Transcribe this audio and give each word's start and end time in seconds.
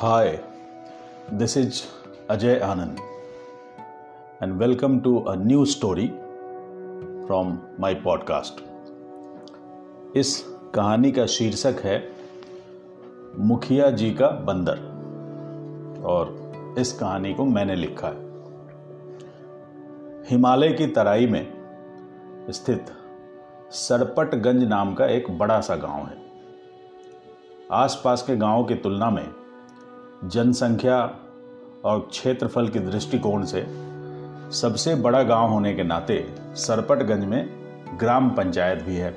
Hi, 0.00 0.38
this 1.32 1.56
is 1.56 1.88
Ajay 2.28 2.60
Anand, 2.62 3.00
and 4.40 4.56
welcome 4.56 5.02
to 5.02 5.26
a 5.26 5.36
new 5.36 5.66
story 5.66 6.12
from 7.26 7.48
my 7.78 7.94
podcast. 7.94 8.60
इस 10.16 10.44
कहानी 10.74 11.10
का 11.12 11.26
शीर्षक 11.26 11.80
है 11.84 11.96
मुखिया 13.38 13.90
जी 13.90 14.10
का 14.10 14.28
बंदर 14.28 14.78
और 16.04 16.30
इस 16.78 16.92
कहानी 16.92 17.34
को 17.34 17.44
मैंने 17.44 17.76
लिखा 17.76 18.08
है 18.08 18.22
हिमालय 20.30 20.72
की 20.72 20.86
तराई 20.86 21.26
में 21.26 21.52
स्थित 22.50 22.94
सरपटगंज 23.70 24.64
नाम 24.64 24.94
का 24.94 25.06
एक 25.06 25.38
बड़ा 25.38 25.60
सा 25.60 25.76
गाँव 25.76 26.06
है 26.06 26.16
आसपास 27.72 28.22
के 28.22 28.36
गाँवों 28.36 28.64
की 28.64 28.74
तुलना 28.74 29.10
में 29.10 29.47
जनसंख्या 30.24 30.98
और 31.84 32.00
क्षेत्रफल 32.10 32.68
के 32.68 32.78
दृष्टिकोण 32.78 33.44
से 33.44 33.66
सबसे 34.50 34.94
बड़ा 34.94 35.22
गाँव 35.22 35.50
होने 35.50 35.74
के 35.74 35.82
नाते 35.82 36.34
सरपटगंज 36.54 37.24
में 37.24 37.48
ग्राम 38.00 38.30
पंचायत 38.30 38.82
भी 38.82 38.96
है। 38.96 39.16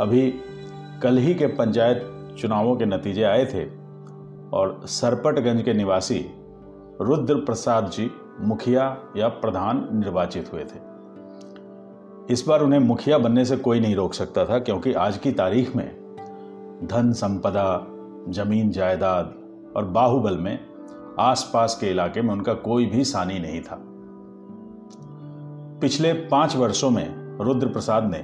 अभी 0.00 0.30
कल 1.02 1.18
ही 1.18 1.34
के 1.34 1.46
पंचायत 1.46 2.02
चुनावों 2.38 2.76
के 2.76 2.86
नतीजे 2.86 3.22
आए 3.22 3.44
थे 3.44 3.64
और 4.52 4.80
सरपटगंज 4.86 5.62
के 5.62 5.74
निवासी 5.74 6.24
रुद्र 7.00 7.34
प्रसाद 7.34 7.90
जी 7.90 8.10
मुखिया 8.40 8.96
या 9.16 9.28
प्रधान 9.28 9.88
निर्वाचित 9.92 10.52
हुए 10.52 10.64
थे। 10.64 10.86
इस 12.32 12.44
बार 12.48 12.62
उन्हें 12.62 12.80
मुखिया 12.80 13.18
बनने 13.18 13.44
से 13.44 13.56
कोई 13.56 13.80
नहीं 13.80 13.96
रोक 13.96 14.14
सकता 14.14 14.44
था, 14.44 14.58
क्योंकि 14.58 14.92
आज 14.92 15.18
की 15.18 15.32
तारीख 15.32 15.76
में 15.76 15.86
धन 16.84 17.12
संपदा, 17.12 17.86
ज़मीन 18.28 18.70
जायदाद 18.70 19.34
और 19.78 19.84
बाहुबल 19.84 20.36
में 20.36 20.58
आसपास 21.20 21.78
के 21.80 21.86
इलाके 21.86 22.22
में 22.22 22.32
उनका 22.34 22.54
कोई 22.54 22.86
भी 22.86 23.04
सानी 23.04 23.38
नहीं 23.38 23.60
था। 23.60 23.78
पिछले 25.80 26.12
पाँच 26.12 26.56
वर्षों 26.56 26.90
में 26.90 27.38
रुद्र 27.40 27.66
प्रसाद 27.66 28.10
ने 28.14 28.18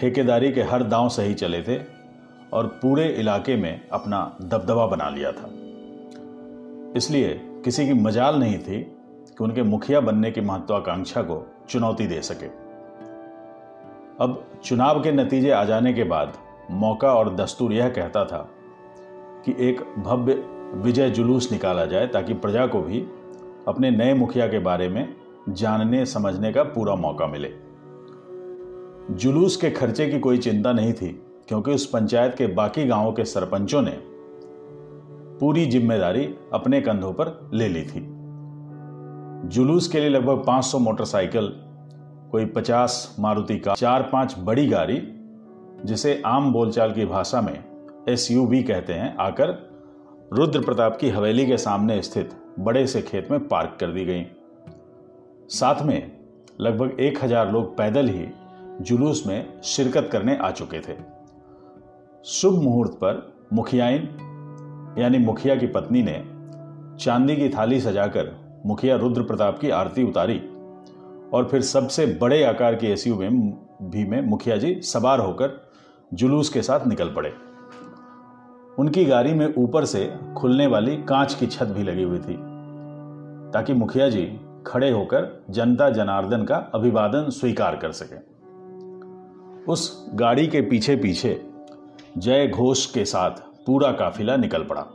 ठेकेदारी 0.00 0.52
के 0.52 0.62
हर 0.62 0.82
दांव 0.82 1.08
सही 1.08 1.34
चले 1.34 1.62
थे 1.62 1.78
और 2.52 2.66
पूरे 2.66 3.08
इलाके 3.08 3.56
में 3.56 3.88
अपना 3.88 4.36
दबदबा 4.42 4.86
बना 4.86 5.08
लिया 5.08 5.32
था। 5.32 5.48
इसलिए 6.96 7.40
किसी 7.64 7.86
की 7.86 7.92
मजाल 7.92 8.36
नहीं 8.36 8.58
थी 8.58 8.82
कि 9.28 9.44
उनके 9.44 9.62
मुखिया 9.62 10.00
बनने 10.00 10.30
की 10.30 10.40
महत्वाकांक्षा 10.40 11.22
को 11.22 11.46
चुनौती 11.68 12.06
दे 12.06 12.22
सके। 12.22 12.46
अब 14.24 14.44
चुनाव 14.64 15.02
के 15.02 15.12
नतीजे 15.12 15.50
आ 15.50 15.64
जाने 15.64 15.92
के 15.92 16.04
बाद 16.04 16.32
मौका 16.70 17.12
और 17.14 17.36
दस्तूर 17.36 17.72
यह 17.72 17.88
कहता 17.88 18.24
था 18.24 18.48
कि 19.46 19.54
एक 19.58 19.80
भव्य 19.98 20.34
विजय 20.74 21.10
जुलूस 21.10 21.52
निकाला 21.52 21.86
जाए 21.86 22.06
ताकि 22.06 22.34
प्रजा 22.34 22.66
को 22.66 22.80
भी 22.82 23.00
अपने 23.68 23.90
नए 23.90 24.14
मुखिया 24.14 24.46
के 24.46 24.58
बारे 24.58 24.88
में 24.88 25.16
जानने, 25.48 26.06
समझने 26.06 26.52
का 26.52 26.62
पूरा 26.62 26.94
मौका 26.94 27.26
मिले। 27.26 27.48
जुलूस 29.14 29.56
के 29.56 29.70
खर्चे 29.70 30.06
की 30.08 30.18
कोई 30.18 30.38
चिंता 30.38 30.72
नहीं 30.72 30.92
थी, 30.92 31.08
क्योंकि 31.48 31.70
उस 31.70 31.86
पंचायत 31.86 32.34
के 32.34 32.46
बाकी 32.46 32.84
गाँवों 32.86 33.12
के 33.12 33.24
सरपंचों 33.24 33.82
ने 33.82 33.96
पूरी 35.40 35.66
ज़िम्मेदारी 35.66 36.24
अपने 36.52 36.80
कंधों 36.80 37.12
पर 37.12 37.50
ले 37.54 37.68
ली 37.68 37.82
थी। 37.82 38.00
जुलूस 39.48 39.88
के 39.88 40.00
लिए 40.00 40.08
लगभग 40.08 40.44
500 40.46 40.78
मोटरसाइकिल, 40.78 41.48
कोई 42.30 42.46
50 42.46 43.16
मारुति 43.20 43.58
का 43.58 43.74
चार 43.74 44.02
पाँच 44.02 44.34
बड़ी 44.38 44.66
गाड़ी, 44.66 45.02
जिसे 45.84 46.22
आम 46.26 46.52
बोलचाल 46.52 46.92
की 46.92 47.04
भाषा 47.04 47.40
में 47.40 47.69
एसयूवी 48.08 48.62
कहते 48.62 48.92
हैं, 48.92 49.16
आकर 49.16 49.48
रुद्र 50.32 50.60
प्रताप 50.60 50.96
की 50.96 51.08
हवेली 51.08 51.46
के 51.46 51.56
सामने 51.56 52.00
स्थित 52.02 52.30
बड़े 52.58 52.86
से 52.86 53.02
खेत 53.02 53.30
में 53.30 53.46
पार्क 53.48 53.76
कर 53.80 53.86
दी 53.86 54.04
गई। 54.04 54.24
साथ 55.50 55.82
में 55.82 56.10
लगभग 56.60 57.00
एक 57.00 57.22
हज़ार 57.24 57.50
लोग 57.52 57.76
पैदल 57.76 58.08
ही 58.08 58.26
जुलूस 58.80 59.22
में 59.26 59.60
शिरकत 59.62 60.08
करने 60.12 60.36
आ 60.36 60.50
चुके 60.50 60.80
थे। 60.80 60.96
शुभ 62.24 62.62
मुहूर्त 62.62 62.92
पर 62.94 63.22
मुखियाइन, 63.52 64.02
यानी 64.98 65.18
मुखिया 65.18 65.56
की 65.56 65.66
पत्नी 65.66 66.02
ने 66.02 66.22
चांदी 66.98 67.36
की 67.36 67.48
थाली 67.48 67.80
सजाकर 67.80 68.34
मुखिया 68.66 68.96
रुद्र 68.96 69.22
प्रताप 69.22 69.58
की 69.58 69.70
आरती 69.70 70.02
उतारी 70.02 70.38
और 71.34 71.48
फिर 71.50 71.62
सबसे 71.62 72.06
बड़े 72.20 72.42
आकार 72.44 72.74
की 72.74 72.86
एसयू 72.86 73.16
में 73.16 73.40
भी 73.82 74.04
में 74.04 74.20
मुखिया 74.20 74.56
जी 74.56 74.74
सवार 74.82 75.20
होकर 75.20 75.60
जुलूस 76.14 76.48
के 76.48 76.62
साथ 76.62 76.86
निकल 76.86 77.08
पड़े। 77.08 77.32
उनकी 78.78 79.04
गाड़ी 79.04 79.32
में 79.34 79.54
ऊपर 79.54 79.84
से 79.84 80.12
खुलने 80.36 80.66
वाली 80.66 80.96
कांच 80.96 81.34
की 81.34 81.46
छत 81.46 81.66
भी 81.66 81.82
लगी 81.82 82.02
हुई 82.02 82.18
थी, 82.18 82.36
ताकि 83.52 83.72
मुखिया 83.72 84.08
जी 84.08 84.24
खड़े 84.66 84.90
होकर 84.90 85.44
जनता 85.50 85.88
जनार्दन 85.90 86.44
का 86.44 86.56
अभिवादन 86.74 87.28
स्वीकार 87.30 87.76
कर 87.76 87.92
सके। 87.92 88.16
उस 89.72 90.10
गाड़ी 90.14 90.46
के 90.46 90.60
पीछे 90.60 90.96
पीछे 90.96 91.40
जय 92.18 92.46
घोष 92.48 92.86
के 92.86 93.04
साथ 93.04 93.42
पूरा 93.66 93.92
काफिला 93.92 94.36
निकल 94.36 94.62
पड़ा। 94.62 94.86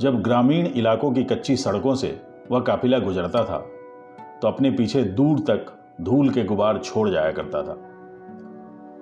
जब 0.00 0.20
ग्रामीण 0.22 0.66
इलाकों 0.66 1.12
की 1.12 1.24
कच्ची 1.24 1.56
सड़कों 1.56 1.94
से 1.94 2.20
वह 2.50 2.60
काफिला 2.60 2.98
गुजरता 2.98 3.44
था 3.44 3.58
तो 4.42 4.48
अपने 4.48 4.70
पीछे 4.70 5.02
दूर 5.02 5.38
तक 5.40 5.74
धूल 6.00 6.30
के 6.30 6.44
गुबार 6.44 6.78
छोड़ 6.78 7.08
जाया 7.10 7.32
करता 7.32 7.62
था। 7.62 7.76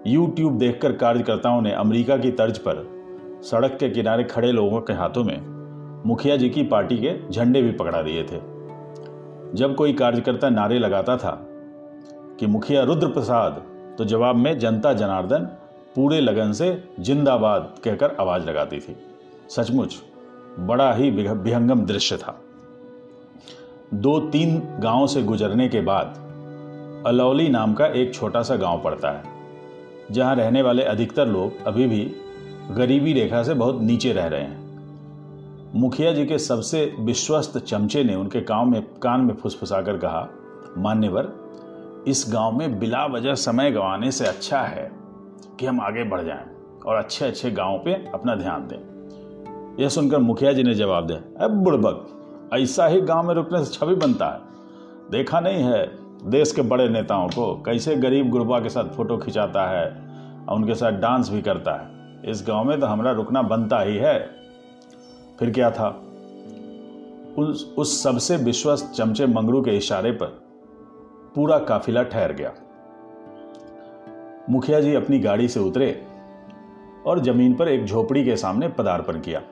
यूट्यूब 0.07 0.59
देखकर 0.59 0.93
कार्यकर्ताओं 0.93 1.61
ने 1.63 1.73
अमेरिका 1.73 2.17
की 2.17 2.31
तर्ज 2.31 2.59
पर 2.59 2.96
सड़क 3.43 3.77
के 3.81 3.89
किनारे 3.91 4.25
खड़े 4.25 4.53
लोगों 4.53 4.81
के 4.81 4.93
हाथों 4.93 5.25
में 5.25 5.39
मुखिया 6.07 6.37
जी 6.37 6.49
की 6.49 6.63
पार्टी 6.63 6.99
के 6.99 7.13
झंडे 7.31 7.63
भी 7.63 7.73
पकड़ा 7.73 8.03
दिए 8.03 8.23
थे। 8.23 8.41
जब 9.55 9.75
कोई 9.75 9.93
कार्यकर्ता 9.93 10.51
नारे 10.51 10.79
लगाता 10.79 11.17
था 11.17 11.39
कि 12.41 12.47
मुखिया 12.47 12.83
रुद्र 12.83 13.07
प्रसाद 13.07 13.63
तो 13.99 14.05
जवाब 14.05 14.37
में 14.37 14.59
जनता 14.59 14.93
जनार्दन 14.93 15.49
पूरे 15.97 16.21
लगन 16.21 16.53
से 16.53 16.69
जिंदाबाद 17.01 17.75
कहकर 17.85 18.17
आवाज़ 18.21 18.47
लगाती 18.47 18.79
थी। 18.79 18.97
सचमुच, 19.51 19.97
बड़ा 20.59 20.93
ही 20.95 21.11
विहंगम 21.11 21.81
दृश्य 21.81 22.17
था। 22.17 22.41
दो 23.95 24.19
तीन 24.21 24.61
गाँव 24.81 25.07
से 25.07 25.23
गुजरने 25.23 25.69
के 25.69 25.81
बाद 25.81 26.23
अलौली 27.07 27.49
नाम 27.49 27.75
का 27.75 27.87
एक 27.87 28.15
छोटा 28.15 28.43
सा 28.43 28.57
गाँव 28.57 28.83
पड़ता 28.83 29.11
है, 29.11 29.23
जहाँ 30.11 30.35
रहने 30.37 30.63
वाले 30.63 30.83
अधिकतर 30.85 31.27
लोग 31.27 31.67
अभी 31.67 31.87
भी 31.87 32.05
गरीबी 32.71 33.13
रेखा 33.13 33.43
से 33.43 33.55
बहुत 33.55 33.81
नीचे 33.81 34.13
रह 34.13 34.27
रहे 34.27 34.43
हैं। 34.43 34.67
मुखिया 35.75 36.13
जी 36.13 36.27
के 36.27 36.39
सबसे 36.39 36.95
विश्वस्त 37.01 37.59
चमचे 37.59 38.05
ने 38.05 38.15
उनके 38.15 38.41
गाँव 38.41 38.67
में, 38.67 38.83
कान 39.03 39.21
में 39.21 39.35
फुसफुसाकर 39.35 39.97
कहा, 39.97 40.29
मान्यवर, 40.79 41.33
इस 42.09 42.27
गाँव 42.33 42.53
में 42.53 42.79
बिला 42.79 43.07
वजह 43.07 43.35
समय 43.35 43.71
गंवाने 43.71 44.11
से 44.11 44.27
अच्छा 44.27 44.61
है 44.61 44.93
कि 45.61 45.67
हम 45.67 45.81
आगे 45.81 46.05
बढ़ 46.05 46.23
जाएँ 46.23 46.45
और 46.87 46.97
अच्छे 46.97 47.25
अच्छे 47.25 47.51
गाँव 47.51 47.79
पे 47.79 47.95
अपना 48.15 48.35
ध्यान 48.35 48.69
दें। 48.69 49.83
यह 49.83 49.89
सुनकर 49.89 50.19
मुखिया 50.19 50.53
जी 50.53 50.63
ने 50.63 50.75
जवाब 50.75 51.07
दिया 51.07 51.45
अब 51.45 51.51
बुड़बक, 51.51 52.09
ऐसा 52.55 52.87
ही 52.87 53.01
गाँव 53.01 53.27
में 53.27 53.35
रुकने 53.35 53.65
से 53.65 53.75
छवि 53.75 53.95
बनता 53.95 54.27
है। 54.27 54.41
देखा 55.11 55.41
नहीं 55.41 55.65
है 55.65 55.87
देश 56.31 56.53
के 56.53 56.63
बड़े 56.63 56.89
नेताओं 56.89 57.29
को 57.29 57.63
कैसे 57.63 57.97
गरीब 57.97 58.31
गुरबा 58.31 58.61
के 58.61 58.69
साथ 58.69 58.85
फ़ोटो 58.85 59.17
खिंचाता 59.17 59.67
है 59.67 59.87
और 60.49 60.57
उनके 60.57 60.75
साथ 60.75 60.93
डांस 60.93 61.31
भी 61.31 61.43
करता 61.43 61.73
है। 61.73 61.96
इस 62.25 62.45
गाँव 62.47 62.65
में 62.65 62.81
तो 62.81 62.87
हमारा 62.87 63.13
रुकना 63.13 63.43
बनता 63.43 63.81
ही 63.81 63.97
है। 63.97 64.31
फिर 65.39 65.51
क्या 65.51 65.71
था? 65.71 65.89
उस 67.39 67.75
उस 67.79 68.03
सबसे 68.03 68.37
विश्वस्त 68.37 68.93
चमचे 68.97 69.27
मंगरू 69.27 69.63
के 69.63 69.71
इशारे 69.71 70.13
पर 70.13 70.27
पूरा 71.35 71.59
काफिला 71.59 72.03
ठहर 72.03 72.33
गया। 72.33 72.53
मुखिया 74.51 74.81
जी 74.81 74.95
अपनी 74.95 75.19
गाड़ी 75.19 75.49
से 75.49 75.61
उतरे 75.61 76.07
और 77.07 77.21
ज़मीन 77.21 77.55
पर 77.55 77.69
एक 77.69 77.85
झोपड़ी 77.85 78.25
के 78.25 78.37
सामने 78.37 78.69
पदार्पण 78.69 79.21
किया। 79.21 79.43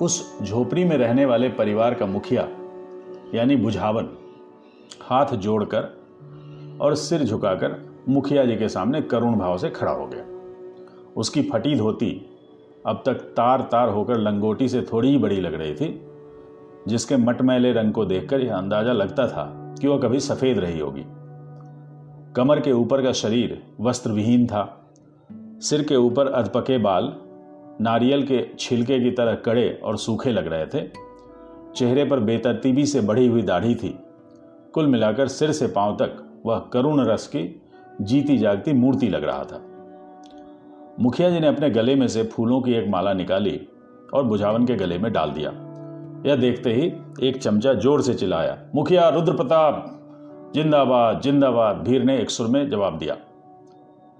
उस 0.00 0.42
झोपड़ी 0.42 0.84
में 0.84 0.96
रहने 0.96 1.24
वाले 1.24 1.48
परिवार 1.48 1.94
का 1.94 2.06
मुखिया, 2.06 2.48
यानी 3.34 3.56
बुझावन, 3.56 4.08
हाथ 5.02 5.26
जोड़कर 5.26 6.02
और 6.80 6.94
सिर 6.94 7.24
झुकाकर 7.24 7.90
मुखिया 8.08 8.44
जी 8.44 8.56
के 8.56 8.68
सामने 8.68 9.02
करुण 9.02 9.34
भाव 9.34 9.58
से 9.58 9.70
खड़ा 9.70 9.92
हो 9.92 10.06
गया। 10.06 10.31
उसकी 11.16 11.42
फटी 11.42 11.74
धोती 11.74 12.10
अब 12.86 13.02
तक 13.06 13.14
तार 13.36 13.60
तार 13.62 13.88
होकर 13.88 14.18
लंगोटी 14.18 14.68
से 14.68 14.80
थोड़ी 14.82 15.08
ही 15.08 15.18
बड़ी 15.18 15.40
लग 15.40 15.54
रही 15.54 15.74
थी, 15.74 16.00
जिसके 16.88 17.16
मटमैले 17.16 17.72
रंग 17.72 17.92
को 17.92 18.04
देखकर 18.04 18.40
यह 18.40 18.54
अंदाज़ा 18.56 18.92
लगता 18.92 19.26
था 19.28 19.44
कि 19.80 19.88
वह 19.88 19.98
कभी 19.98 20.20
सफ़ेद 20.20 20.58
रही 20.58 20.78
होगी। 20.78 21.04
कमर 22.36 22.60
के 22.60 22.72
ऊपर 22.72 23.02
का 23.02 23.12
शरीर 23.12 23.62
वस्त्र 23.80 24.10
विहीन 24.10 24.46
था। 24.46 24.64
सिर 25.60 25.82
के 25.82 25.96
ऊपर 25.96 26.26
अधपके 26.26 26.78
बाल, 26.78 27.12
नारियल 27.80 28.26
के 28.26 28.44
छिलके 28.58 29.00
की 29.00 29.10
तरह 29.10 29.34
कड़े 29.34 29.80
और 29.84 29.96
सूखे 29.96 30.30
लग 30.30 30.46
रहे 30.46 30.66
थे। 30.66 30.86
चेहरे 31.76 32.04
पर 32.04 32.20
बेतरतीबी 32.20 32.86
से 32.86 33.00
बढ़ी 33.00 33.26
हुई 33.26 33.42
दाढ़ी 33.42 33.74
थी। 33.74 33.98
कुल 34.74 34.86
मिलाकर 34.86 35.28
सिर 35.28 35.52
से 35.52 35.66
पाँव 35.66 35.96
तक 35.96 36.22
वह 36.46 36.58
करुण 36.72 37.04
रस 37.06 37.26
की 37.26 37.62
जीती 38.00 38.38
जागती 38.38 38.72
मूर्ति 38.72 39.08
लग 39.08 39.24
रहा 39.24 39.44
था। 39.44 39.62
मुखिया 41.00 41.30
जी 41.30 41.40
ने 41.40 41.46
अपने 41.46 41.70
गले 41.70 41.94
में 41.96 42.08
से 42.08 42.22
फूलों 42.22 42.60
की 42.60 42.72
एक 42.72 42.88
माला 42.88 43.12
निकाली 43.12 43.60
और 44.14 44.24
बुझावन 44.24 44.66
के 44.66 44.74
गले 44.74 44.98
में 44.98 45.12
डाल 45.12 45.30
दिया। 45.30 45.50
यह 46.26 46.36
देखते 46.36 46.72
ही 46.72 46.92
एक 47.28 47.42
चमचा 47.42 47.74
ज़ोर 47.74 48.02
से 48.02 48.14
चिल्लाया, 48.14 48.58
मुखिया 48.74 49.08
रुद्र 49.08 49.32
प्रताप 49.32 49.98
जिंदाबाद 50.54 51.20
जिंदाबाद! 51.20 51.76
भीड़ 51.76 52.02
ने 52.02 52.18
एक 52.18 52.30
सुर 52.30 52.46
में 52.46 52.70
जवाब 52.70 52.98
दिया। 52.98 53.16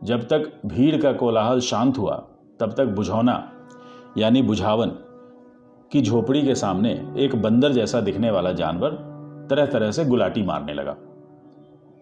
जब 0.05 0.23
तक 0.23 0.53
भीड़ 0.67 1.03
का 1.03 1.13
कोलाहल 1.13 1.61
शांत 1.61 1.99
हुआ, 1.99 2.15
तब 2.61 2.73
तक 2.73 2.87
बुझौना, 2.87 3.53
यानी 4.19 4.43
बुझावन, 4.43 4.89
की 5.93 6.03
झोपड़ी 6.03 6.43
के 6.43 6.55
सामने 6.55 7.09
एक 7.19 7.43
बंदर 7.43 7.73
जैसा 7.73 8.01
दिखने 8.01 8.31
वाला 8.31 8.53
जानवर 8.53 8.91
तरह 9.51 9.67
तरह 9.67 9.91
से 9.91 10.05
गुलाटी 10.05 10.43
मारने 10.43 10.75
लगा। 10.75 10.97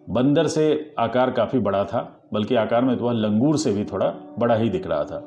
बंदर 0.06 0.46
से 0.46 0.94
आकार 0.98 1.30
काफ़ी 1.30 1.58
बड़ा 1.58 1.84
था, 1.84 2.00
बल्कि 2.32 2.54
आकार 2.54 2.84
में 2.84 2.96
तो 2.98 3.04
वह 3.04 3.12
लंगूर 3.12 3.56
से 3.56 3.72
भी 3.72 3.84
थोड़ा 3.84 4.06
बड़ा 4.38 4.54
ही 4.54 4.68
दिख 4.70 4.86
रहा 4.86 5.04
था। 5.04 5.20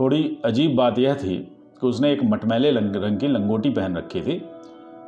थोड़ी 0.00 0.38
अजीब 0.44 0.76
बात 0.76 0.98
यह 0.98 1.14
थी 1.14 1.36
कि 1.80 1.86
उसने 1.86 2.12
एक 2.12 2.24
मटमैले 2.24 2.70
रंग 2.70 3.18
की 3.18 3.28
लंगोटी 3.28 3.70
पहन 3.70 3.96
रखी 3.96 4.20
थी, 4.20 4.42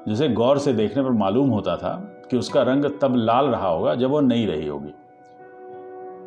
जिसे 0.09 0.29
गौर 0.29 0.59
से 0.59 0.73
देखने 0.73 1.03
पर 1.03 1.11
मालूम 1.11 1.51
होता 1.51 1.77
था 1.77 1.93
कि 2.31 2.37
उसका 2.37 2.63
रंग 2.63 2.85
तब 3.03 3.17
लाल 3.17 3.47
रहा 3.47 3.69
होगा 3.69 3.95
जब 3.95 4.11
वो 4.11 4.21
नहीं 4.21 4.47
रही 4.47 4.67
होगी। 4.67 4.93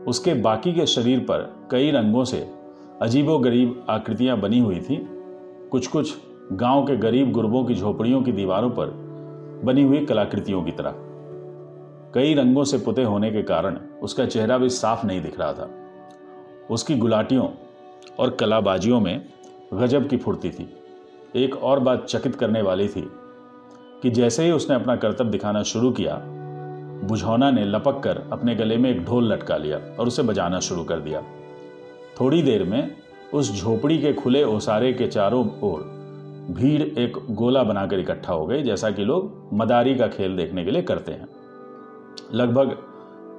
उसके 0.08 0.34
बाकी 0.34 0.74
के 0.74 0.86
शरीर 0.86 1.20
पर 1.20 1.50
कई 1.72 1.92
रंगों 1.92 2.24
से 2.24 2.48
अजीबो 3.02 3.40
गरीब 3.40 3.86
आकृतियाँ 3.90 4.40
बनी 4.40 4.60
हुई 4.60 4.80
थी। 4.80 4.98
कुछ 5.72 5.88
कुछ 5.88 6.16
गाँव 6.54 6.86
के 6.86 6.98
गरीब 6.98 7.32
गुरबों 7.32 7.64
की 7.66 7.76
झोपड़ियों 7.76 8.22
की 8.22 8.32
दीवारों 8.32 8.70
पर 8.70 8.92
बनी 9.64 9.84
हुई 9.84 10.06
कलाकृतियों 10.06 10.64
की 10.64 10.72
तरह। 10.72 10.96
कई 12.14 12.34
रंगों 12.34 12.64
से 12.64 12.78
पुते 12.78 13.04
होने 13.04 13.32
के 13.32 13.42
कारण 13.42 13.78
उसका 14.02 14.26
चेहरा 14.26 14.58
भी 14.58 14.70
साफ़ 14.70 15.06
नहीं 15.06 15.22
दिख 15.22 15.40
रहा 15.40 15.54
था। 15.54 15.70
उसकी 16.72 16.96
गुलाटियों 16.96 17.48
और 18.20 18.30
कलाबाजियों 18.30 19.00
में 19.00 19.26
गजब 19.74 20.08
की 20.10 20.18
फुर्ती 20.18 20.50
थी। 20.50 20.68
एक 21.36 21.56
और 21.56 21.80
बात 21.80 22.06
चकित 22.06 22.36
करने 22.36 22.62
वाली 22.62 22.88
थी 22.88 23.08
कि 24.04 24.10
जैसे 24.10 24.44
ही 24.44 24.52
उसने 24.52 24.76
अपना 24.76 24.96
कर्तव्य 24.96 25.30
दिखाना 25.30 25.64
शुरू 25.64 25.92
किया, 25.92 26.22
बुझौना 27.04 27.52
ने 27.52 27.66
लपक 27.66 28.02
कर 28.04 28.24
अपने 28.32 28.56
गले 28.56 28.78
में 28.78 28.90
एक 28.90 29.04
ढोल 29.06 29.34
लटका 29.34 29.58
लिया 29.58 29.78
और 30.00 30.08
उसे 30.08 30.24
बजाना 30.24 30.60
शुरू 30.60 30.84
कर 30.84 31.00
दिया। 31.00 31.24
थोड़ी 32.22 32.42
देर 32.44 32.64
में 32.64 32.96
उस 33.34 33.54
झोपड़ी 33.62 33.98
के 33.98 34.14
खुले 34.14 34.44
ओसारे 34.44 34.94
के 34.94 35.08
चारों 35.08 35.46
ओर 35.62 35.82
भीड़ 36.52 36.82
एक 36.82 37.18
गोला 37.30 37.64
बनाकर 37.64 38.00
इकट्ठा 38.00 38.34
हो 38.34 38.46
गई, 38.46 38.64
जैसा 38.64 38.92
कि 38.92 39.04
लोग 39.04 39.50
मदारी 39.54 39.96
का 39.96 40.08
खेल 40.08 40.38
देखने 40.38 40.66
के 40.66 40.72
लिए 40.72 40.82
करते 40.82 41.12
हैं। 41.12 41.28
लगभग 42.34 42.76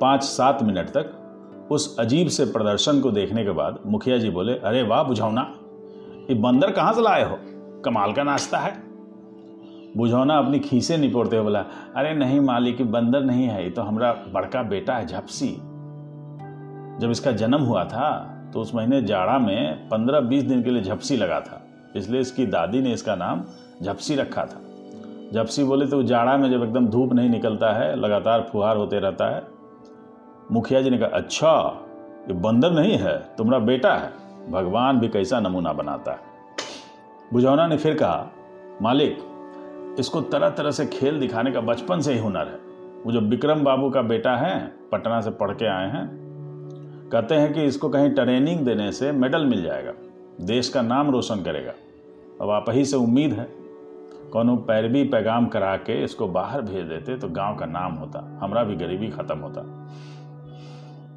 पाँच 0.00 0.22
सात 0.22 0.62
मिनट 0.62 0.88
तक 0.88 1.68
उस 1.72 1.96
अजीब 2.00 2.28
से 2.28 2.44
प्रदर्शन 2.46 3.00
को 3.00 3.10
देखने 3.10 3.44
के 3.44 3.50
बाद 3.50 3.78
मुखिया 3.86 4.18
जी 4.18 4.30
बोले, 4.30 4.54
अरे 4.54 4.82
वाह, 4.82 5.02
बुझौना, 5.02 5.42
ये 6.30 6.34
बंदर 6.36 6.70
कहाँ 6.70 6.92
से 6.92 7.02
लाए 7.02 7.22
हो? 7.22 7.38
कमाल 7.84 8.12
का 8.12 8.22
नाश्ता 8.22 8.58
है। 8.58 8.72
बुझौना 9.96 10.36
अपनी 10.38 10.58
खीसे 10.60 10.96
निपोड़ते 10.96 11.36
हुए 11.36 11.44
बोला, 11.44 11.60
अरे 11.96 12.14
नहीं 12.14 12.40
मालिक 12.40 12.82
बंदर 12.92 13.22
नहीं 13.22 13.46
है, 13.46 13.62
ये 13.64 13.70
तो 13.70 13.82
हमारा 13.82 14.12
बड़का 14.34 14.62
बेटा 14.64 14.94
है, 14.94 15.06
झपसी। 15.06 15.48
जब 17.00 17.10
इसका 17.10 17.32
जन्म 17.32 17.62
हुआ 17.62 17.84
था 17.84 18.10
तो 18.52 18.60
उस 18.60 18.74
महीने 18.74 19.00
जाड़ा 19.02 19.38
में 19.38 19.88
पंद्रह 19.88 20.20
बीस 20.22 20.42
दिन 20.42 20.62
के 20.62 20.70
लिए 20.70 20.82
झपसी 20.82 21.16
लगा 21.16 21.40
था, 21.40 21.60
इसलिए 21.96 22.20
इसकी 22.20 22.46
दादी 22.46 22.80
ने 22.80 22.92
इसका 22.92 23.14
नाम 23.16 23.44
झपसी 23.82 24.14
रखा 24.14 24.44
था। 24.44 24.60
झपसी 25.32 25.64
बोले 25.64 25.86
तो 25.86 26.02
जाड़ा 26.02 26.36
में 26.36 26.50
जब 26.50 26.62
एकदम 26.62 26.86
धूप 26.86 27.12
नहीं 27.12 27.30
निकलता 27.30 27.72
है, 27.72 27.96
लगातार 27.96 28.48
फुहार 28.52 28.76
होते 28.76 28.98
रहता 28.98 29.36
है। 29.36 29.42
मुखिया 30.52 30.82
जी 30.82 30.90
ने 30.90 30.98
कहा 30.98 31.08
अच्छा 31.08 31.80
ये 32.28 32.32
बंदर 32.32 32.70
नहीं 32.70 32.92
है, 32.92 33.18
तुम्हारा 33.18 33.64
बेटा 33.64 33.94
है। 33.94 34.12
भगवान 34.50 35.00
भी 35.00 35.08
कैसा 35.08 35.40
नमूना 35.40 35.72
बनाता 35.72 36.12
है। 36.12 36.18
बुझौना 37.32 37.66
ने 37.66 37.76
फिर 37.76 37.94
कहा, 37.94 38.30
मालिक, 38.82 39.18
इसको 39.98 40.20
तरह 40.20 40.50
तरह 40.50 40.70
से 40.70 40.86
खेल 40.86 41.20
दिखाने 41.20 41.52
का 41.52 41.60
बचपन 41.60 42.00
से 42.00 42.12
ही 42.12 42.18
हुनर 42.18 42.48
है। 42.48 42.58
वो 43.04 43.12
जो 43.12 43.20
विक्रम 43.20 43.64
बाबू 43.64 43.90
का 43.90 44.02
बेटा 44.02 44.36
है, 44.36 44.74
पटना 44.92 45.20
से 45.20 45.30
पढ़ 45.30 45.50
के 45.50 45.66
आए 45.66 45.90
हैं। 45.90 46.24
कहते 47.12 47.34
हैं 47.34 47.52
कि 47.52 47.62
इसको 47.62 47.88
कहीं 47.88 48.10
ट्रेनिंग 48.10 48.60
देने 48.60 48.92
से 48.92 49.12
मेडल 49.12 49.44
मिल 49.44 49.62
जाएगा। 49.62 49.92
देश 50.40 50.68
का 50.68 50.82
नाम 50.82 51.10
रोशन 51.10 51.42
करेगा। 51.42 51.72
अब 52.40 52.50
आप 52.50 52.64
ही 52.68 52.84
से 52.84 52.96
उम्मीद 52.96 53.32
है। 53.32 53.63
कौन 54.34 54.56
पैरवी 54.58 55.02
पैगाम 55.04 55.46
करा 55.46 55.76
के 55.76 56.02
इसको 56.04 56.26
बाहर 56.28 56.62
भेज 56.62 56.86
देते 56.86 57.16
तो 57.16 57.28
गाँव 57.28 57.56
का 57.56 57.66
नाम 57.66 57.92
होता, 57.94 58.20
हमारा 58.42 58.62
भी 58.64 58.76
गरीबी 58.76 59.08
खत्म 59.08 59.38
होता। 59.38 59.62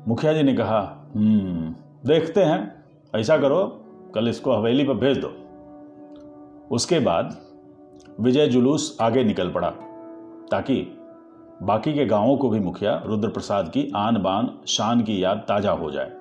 मुखिया 0.08 0.34
जी 0.34 0.44
ने 0.44 0.54
कहा 0.54 0.80
हम्म 1.16 1.74
देखते 2.08 2.44
हैं, 2.44 2.84
ऐसा 3.14 3.38
करो, 3.38 3.66
कल 4.16 4.28
इसको 4.28 4.56
हवेली 4.56 4.84
पर 4.84 4.94
भेज 4.94 5.18
दो। 5.18 5.28
उसके 6.76 7.00
बाद 7.00 7.36
विजय 8.20 8.48
जुलूस 8.48 8.98
आगे 9.02 9.24
निकल 9.24 9.52
पड़ा, 9.52 9.70
ताकि 10.52 10.76
बाकी 11.64 11.94
के 11.94 12.06
गाँवों 12.06 12.38
को 12.38 12.50
भी 12.50 12.60
मुखिया 12.60 12.96
रुद्र 13.06 13.30
प्रसाद 13.30 13.70
की 13.70 13.92
आन 13.96 14.22
बान 14.24 14.50
शान 14.68 15.02
की 15.04 15.24
याद 15.24 15.44
ताज़ा 15.48 15.72
हो 15.72 15.92
जाए। 15.92 16.12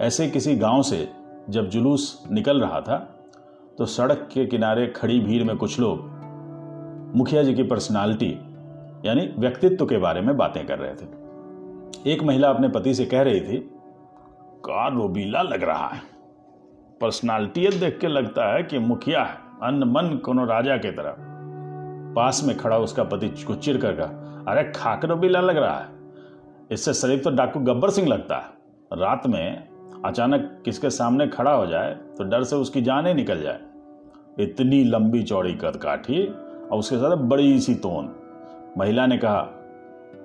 ऐसे 0.00 0.28
किसी 0.30 0.56
गाँव 0.56 0.82
से 0.82 1.08
जब 1.50 1.68
जुलूस 1.68 2.22
निकल 2.30 2.60
रहा 2.60 2.80
था 2.80 2.96
तो 3.78 3.86
सड़क 3.86 4.28
के 4.32 4.46
किनारे 4.46 4.86
खड़ी 4.86 5.18
भीड़ 5.20 5.44
में 5.44 5.56
कुछ 5.56 5.78
लोग 5.80 7.14
मुखिया 7.16 7.42
जी 7.42 7.54
की 7.54 7.62
पर्सनालिटी 7.62 8.30
यानी 9.04 9.34
व्यक्तित्व 9.38 9.86
के 9.86 9.98
बारे 9.98 10.20
में 10.20 10.36
बातें 10.36 10.66
कर 10.66 10.78
रहे 10.78 10.94
थे। 10.94 12.12
एक 12.12 12.22
महिला 12.22 12.48
अपने 12.48 12.68
पति 12.68 12.94
से 12.94 13.04
कह 13.04 13.22
रही 13.22 13.40
थी, 13.40 13.58
कार 14.64 14.94
रोबीला 14.94 15.42
लग 15.42 15.62
रहा 15.62 15.86
है। 15.88 16.00
पर्सनालिटी 17.00 17.68
देख 17.68 17.98
के 17.98 18.06
लगता 18.06 18.52
है 18.54 18.62
कि 18.62 18.78
मुखिया 18.78 19.22
है, 19.24 19.38
अन्न 19.62 19.84
मन 19.84 20.16
कोनो 20.24 20.44
राजा 20.44 20.76
के 20.76 20.92
तरह। 20.92 21.14
पास 22.14 22.42
में 22.44 22.56
खड़ा 22.56 22.78
उसका 22.78 23.04
पति 23.04 23.28
कुछ 23.28 23.64
चिर 23.64 23.78
कर 23.78 23.92
कहा, 23.92 24.06
अरे 24.48 24.72
खाकर 24.72 25.08
रोबीला 25.08 25.40
लग 25.40 25.56
रहा 25.56 25.78
है। 25.78 25.88
इससे 26.70 26.94
शरीफ 26.94 27.24
तो 27.24 27.30
डाकू 27.30 27.60
गब्बर 27.60 27.90
सिंह 27.90 28.08
लगता 28.08 28.36
है। 28.36 28.56
रात 28.92 29.26
में 29.26 29.68
अचानक 30.06 30.50
किसके 30.64 30.90
सामने 30.90 31.26
खड़ा 31.28 31.52
हो 31.52 31.66
जाए 31.66 31.94
तो 32.18 32.24
डर 32.24 32.44
से 32.44 32.56
उसकी 32.56 32.82
जान 32.82 33.06
ही 33.06 33.14
निकल 33.14 33.42
जाए। 33.42 33.60
इतनी 34.38 34.82
लंबी 34.84 35.22
चौड़ी 35.22 35.52
कद 35.54 35.76
काठी 35.76 36.24
और 36.24 36.78
उसके 36.78 36.96
साथ 36.96 37.16
बड़ी 37.16 37.60
सी 37.60 37.74
तोन 37.74 38.14
महिला 38.78 39.06
ने 39.06 39.18
कहा 39.18 39.40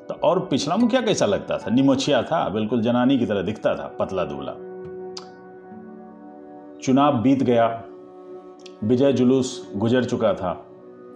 तो 0.09 0.13
और 0.23 0.39
पिछला 0.39 0.75
मुखिया 0.77 1.01
कैसा 1.01 1.25
लगता 1.25 1.57
था? 1.57 1.71
निमोछिया 1.71 2.21
था, 2.23 2.47
बिल्कुल 2.49 2.81
जनानी 2.81 3.17
की 3.19 3.25
तरह 3.25 3.41
दिखता 3.41 3.75
था, 3.75 3.87
पतला 3.99 4.23
दुबला 4.25 4.53
चुनाव 6.83 7.21
बीत 7.21 7.43
गया। 7.43 7.83
विजय 8.83 9.13
जुलूस 9.13 9.71
गुजर 9.75 10.03
चुका 10.03 10.33
था 10.33 10.51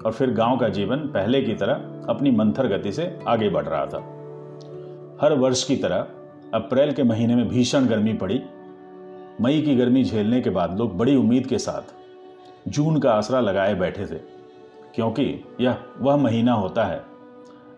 और 0.05 0.11
फिर 0.11 0.31
गाँव 0.31 0.57
का 0.57 0.67
जीवन 0.69 0.97
पहले 1.09 1.41
की 1.41 1.53
तरह 1.53 1.73
अपनी 2.09 2.31
मंथर 2.31 2.67
गति 2.67 2.91
से 2.91 3.07
आगे 3.27 3.49
बढ़ 3.49 3.65
रहा 3.65 3.85
था। 3.85 3.99
हर 5.21 5.33
वर्ष 5.33 5.63
की 5.63 5.75
तरह 5.75 6.07
अप्रैल 6.53 6.91
के 6.91 7.03
महीने 7.03 7.35
में 7.35 7.47
भीषण 7.47 7.85
गर्मी 7.85 8.13
पड़ी। 8.13 8.41
मई 9.41 9.61
की 9.61 9.75
गर्मी 9.75 10.03
झेलने 10.03 10.41
के 10.41 10.49
बाद 10.49 10.77
लोग 10.77 10.97
बड़ी 10.97 11.15
उम्मीद 11.15 11.47
के 11.47 11.57
साथ 11.57 11.93
जून 12.67 12.99
का 12.99 13.11
आसरा 13.11 13.39
लगाए 13.39 13.73
बैठे 13.75 14.05
थे, 14.05 14.19
क्योंकि 14.95 15.23
यह 15.61 15.77
वह 15.99 16.15
महीना 16.15 16.53
होता 16.53 16.83
है 16.83 17.01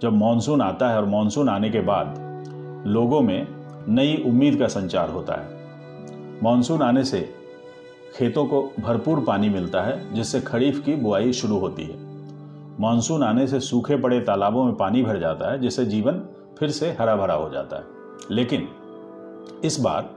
जब 0.01 0.13
मानसून 0.13 0.61
आता 0.61 0.89
है 0.89 0.97
और 0.97 1.05
मानसून 1.05 1.49
आने 1.49 1.69
के 1.69 1.81
बाद 1.81 2.83
लोगों 2.87 3.21
में 3.21 3.47
नई 3.87 4.23
उम्मीद 4.25 4.59
का 4.59 4.67
संचार 4.67 5.09
होता 5.09 5.33
है। 5.33 6.41
मानसून 6.43 6.81
आने 6.81 7.03
से 7.03 7.21
खेतों 8.17 8.45
को 8.45 8.61
भरपूर 8.79 9.23
पानी 9.27 9.49
मिलता 9.49 9.81
है, 9.81 10.13
जिससे 10.13 10.41
खरीफ 10.41 10.83
की 10.85 10.95
बुआई 10.95 11.33
शुरू 11.33 11.57
होती 11.57 11.83
है। 11.83 11.95
मानसून 12.79 13.23
आने 13.23 13.47
से 13.47 13.59
सूखे 13.59 13.97
पड़े 13.97 14.19
तालाबों 14.19 14.63
में 14.63 14.75
पानी 14.75 15.03
भर 15.03 15.19
जाता 15.19 15.51
है, 15.51 15.59
जिससे 15.59 15.85
जीवन 15.85 16.21
फिर 16.59 16.69
से 16.69 16.91
हरा 16.99 17.15
भरा 17.15 17.33
हो 17.33 17.49
जाता 17.49 17.77
है। 17.77 17.83
लेकिन 18.31 18.67
इस 19.63 19.79
बार 19.79 20.09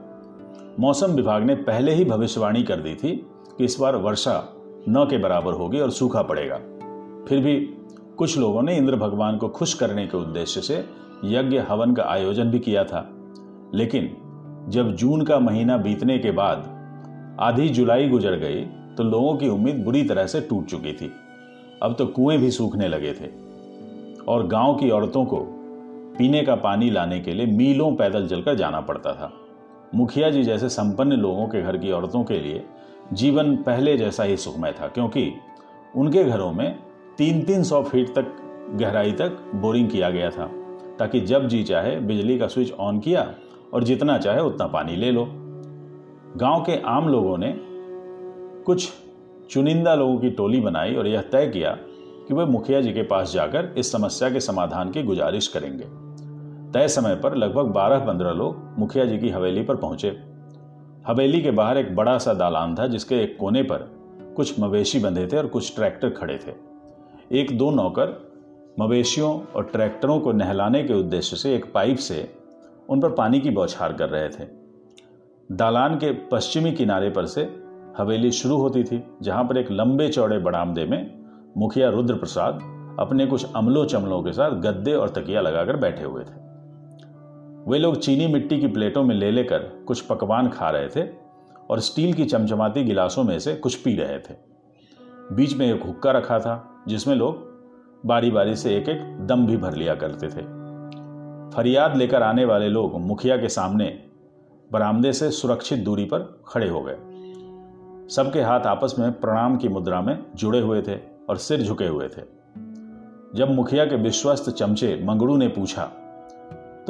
मौसम 0.81 1.07
विभाग 1.07 1.43
ने 1.43 1.55
पहले 1.55 1.93
ही 1.93 2.05
भविष्यवाणी 2.05 2.63
कर 2.63 2.75
दी 2.75 2.95
थी 2.95 3.25
कि 3.57 3.65
इस 3.65 3.77
बार 3.79 3.95
वर्षा 3.95 4.53
न 4.89 5.07
के 5.09 5.17
बराबर 5.17 5.53
होगी 5.53 5.79
और 5.79 5.91
सूखा 5.91 6.21
पड़ेगा। 6.21 6.55
फिर 7.27 7.39
भी 7.39 7.59
कुछ 8.17 8.37
लोगों 8.37 8.61
ने 8.61 8.77
इंद्र 8.77 8.95
भगवान 8.95 9.37
को 9.37 9.49
खुश 9.49 9.73
करने 9.73 10.07
के 10.07 10.17
उद्देश्य 10.17 10.61
से 10.61 10.85
यज्ञ 11.25 11.57
हवन 11.57 11.93
का 11.93 12.03
आयोजन 12.03 12.43
भी 12.43 12.59
किया 12.59 12.83
था। 12.83 13.09
लेकिन 13.73 14.17
जब 14.69 14.95
जून 14.95 15.21
का 15.21 15.39
महीना 15.39 15.77
बीतने 15.77 16.19
के 16.19 16.31
बाद 16.31 16.65
आधी 17.39 17.69
जुलाई 17.69 18.09
गुजर 18.09 18.35
गई 18.35 18.61
तो 18.95 19.03
लोगों 19.03 19.35
की 19.37 19.49
उम्मीद 19.49 19.83
बुरी 19.83 20.03
तरह 20.03 20.25
से 20.25 20.41
टूट 20.41 20.65
चुकी 20.65 20.93
थी। 20.93 21.11
अब 21.83 21.95
तो 21.95 22.05
कुएँ 22.05 22.37
भी 22.37 22.51
सूखने 22.51 22.87
लगे 22.87 23.13
थे 23.13 23.29
और 24.27 24.47
गाँव 24.47 24.75
की 24.75 24.89
औरतों 24.89 25.25
को 25.25 25.37
पीने 26.17 26.41
का 26.41 26.55
पानी 26.55 26.89
लाने 26.89 27.19
के 27.19 27.33
लिए 27.33 27.45
मीलों 27.45 27.95
पैदल 27.95 28.27
चलकर 28.27 28.55
जाना 28.55 28.81
पड़ता 28.81 29.13
था। 29.13 29.33
मुखिया 29.95 30.29
जी 30.29 30.43
जैसे 30.43 30.69
संपन्न 30.69 31.13
लोगों 31.13 31.47
के 31.47 31.61
घर 31.61 31.77
की 31.77 31.91
औरतों 31.91 32.23
के 32.23 32.39
लिए 32.39 32.63
जीवन 33.13 33.55
पहले 33.55 33.97
जैसा 33.97 34.23
ही 34.23 34.37
सुखमय 34.37 34.71
था, 34.71 34.87
क्योंकि 34.87 35.33
उनके 35.95 36.23
घरों 36.23 36.51
में 36.51 36.79
तीन 37.17 37.41
तीन 37.41 37.63
सौ 37.63 37.81
फीट 37.83 38.09
तक 38.09 38.35
गहराई 38.73 39.11
तक 39.11 39.51
बोरिंग 39.55 39.89
किया 39.89 40.09
गया 40.09 40.29
था, 40.29 40.45
ताकि 40.99 41.19
जब 41.19 41.47
जी 41.47 41.63
चाहे 41.63 41.95
बिजली 41.99 42.37
का 42.39 42.47
स्विच 42.47 42.71
ऑन 42.71 42.99
किया 42.99 43.33
और 43.73 43.83
जितना 43.83 44.17
चाहे 44.17 44.41
उतना 44.41 44.67
पानी 44.67 44.95
ले 44.95 45.11
लो। 45.11 45.25
गाँव 46.37 46.61
के 46.61 46.81
आम 46.81 47.09
लोगों 47.09 47.37
ने 47.37 47.53
कुछ 48.65 48.89
चुनिंदा 49.49 49.95
लोगों 49.95 50.17
की 50.19 50.29
टोली 50.29 50.59
बनाई 50.61 50.95
और 50.95 51.07
यह 51.07 51.21
तय 51.21 51.47
किया 51.47 51.77
कि 52.27 52.33
वे 52.33 52.45
मुखिया 52.45 52.81
जी 52.81 52.93
के 52.93 53.03
पास 53.03 53.33
जाकर 53.33 53.73
इस 53.77 53.91
समस्या 53.91 54.29
के 54.29 54.39
समाधान 54.39 54.91
की 54.91 55.03
गुजारिश 55.03 55.47
करेंगे। 55.47 56.00
तय 56.73 56.87
समय 56.87 57.15
पर 57.15 57.35
लगभग 57.35 57.65
बारह 57.65 57.99
पंद्रह 57.99 58.31
लोग 58.31 58.79
मुखिया 58.79 59.05
जी 59.05 59.17
की 59.17 59.29
हवेली 59.29 59.63
पर 59.63 59.75
पहुँचे। 59.75 60.09
हवेली 61.07 61.41
के 61.41 61.51
बाहर 61.51 61.77
एक 61.77 61.95
बड़ा 61.95 62.17
सा 62.17 62.33
दालान 62.33 62.75
था, 62.75 62.87
जिसके 62.87 63.15
एक 63.15 63.37
कोने 63.39 63.63
पर 63.63 63.89
कुछ 64.35 64.59
मवेशी 64.59 64.99
बंधे 64.99 65.27
थे 65.27 65.37
और 65.37 65.47
कुछ 65.47 65.75
ट्रैक्टर 65.75 66.09
खड़े 66.09 66.37
थे। 66.37 66.53
एक 67.39 67.57
दो 67.57 67.71
नौकर 67.71 68.15
मवेशियों 68.79 69.31
और 69.55 69.63
ट्रैक्टरों 69.63 70.19
को 70.19 70.31
नहलाने 70.31 70.83
के 70.83 70.93
उद्देश्य 70.93 71.37
से 71.37 71.55
एक 71.55 71.71
पाइप 71.73 71.97
से 71.97 72.33
उन 72.89 73.01
पर 73.01 73.09
पानी 73.09 73.39
की 73.39 73.49
बौछार 73.49 73.93
कर 73.93 74.09
रहे 74.09 74.29
थे। 74.29 74.47
दालान 75.51 75.95
के 75.95 76.11
पश्चिमी 76.31 76.71
किनारे 76.71 77.09
पर 77.09 77.25
से 77.25 77.41
हवेली 77.97 78.31
शुरू 78.31 78.57
होती 78.57 78.83
थी, 78.83 79.03
जहाँ 79.21 79.43
पर 79.43 79.57
एक 79.57 79.71
लंबे 79.71 80.07
चौड़े 80.07 80.37
बरामदे 80.39 80.85
में 80.85 81.11
मुखिया 81.57 81.89
रुद्र 81.89 82.15
प्रसाद 82.15 82.61
अपने 82.99 83.25
कुछ 83.25 83.45
अमलों 83.55 83.85
चमलों 83.85 84.21
के 84.23 84.31
साथ 84.31 84.51
गद्दे 84.51 84.93
और 84.93 85.09
तकिया 85.09 85.41
लगाकर 85.41 85.77
बैठे 85.77 86.03
हुए 86.03 86.23
थे। 86.23 86.50
वे 87.67 87.79
लोग 87.79 87.97
चीनी 87.97 88.27
मिट्टी 88.27 88.59
की 88.59 88.67
प्लेटों 88.67 89.03
में 89.03 89.15
ले 89.15 89.31
लेकर 89.31 89.59
कुछ 89.59 90.01
पकवान 90.01 90.49
खा 90.49 90.69
रहे 90.69 90.87
थे 90.87 91.09
और 91.69 91.79
स्टील 91.79 92.13
की 92.13 92.25
चमचमाती 92.25 92.83
गिलासों 92.83 93.23
में 93.23 93.39
से 93.39 93.55
कुछ 93.55 93.75
पी 93.75 93.95
रहे 93.95 94.19
थे। 94.19 94.33
बीच 95.35 95.57
में 95.57 95.73
एक 95.73 95.83
हुक्का 95.83 96.11
रखा 96.11 96.39
था, 96.39 96.83
जिसमें 96.87 97.15
लोग 97.15 97.35
बारी 98.05 98.31
बारी 98.31 98.55
से 98.55 98.77
एक 98.77 98.89
एक 98.89 99.27
दम 99.27 99.45
भी 99.45 99.57
भर 99.57 99.75
लिया 99.75 99.95
करते 99.95 100.27
थे। 100.27 100.41
फरियाद 101.55 101.97
लेकर 101.97 102.23
आने 102.23 102.45
वाले 102.45 102.69
लोग 102.69 103.01
मुखिया 103.01 103.37
के 103.37 103.49
सामने 103.49 104.03
बरामदे 104.71 105.13
से 105.13 105.31
सुरक्षित 105.31 105.79
दूरी 105.79 106.05
पर 106.05 106.43
खड़े 106.47 106.69
हो 106.69 106.81
गए। 106.81 106.97
सबके 108.09 108.41
हाथ 108.41 108.59
आपस 108.59 108.95
में 108.99 109.11
प्रणाम 109.11 109.57
की 109.57 109.69
मुद्रा 109.69 110.01
में 110.01 110.25
जुड़े 110.35 110.59
हुए 110.59 110.81
थे 110.81 110.95
और 111.29 111.37
सिर 111.37 111.61
झुके 111.61 111.85
हुए 111.85 112.07
थे। 112.07 112.21
जब 113.35 113.47
मुखिया 113.51 113.85
के 113.85 113.95
विश्वस्त 113.95 114.49
चमचे 114.49 115.01
मंगड़ू 115.03 115.37
ने 115.37 115.47
पूछा 115.47 115.91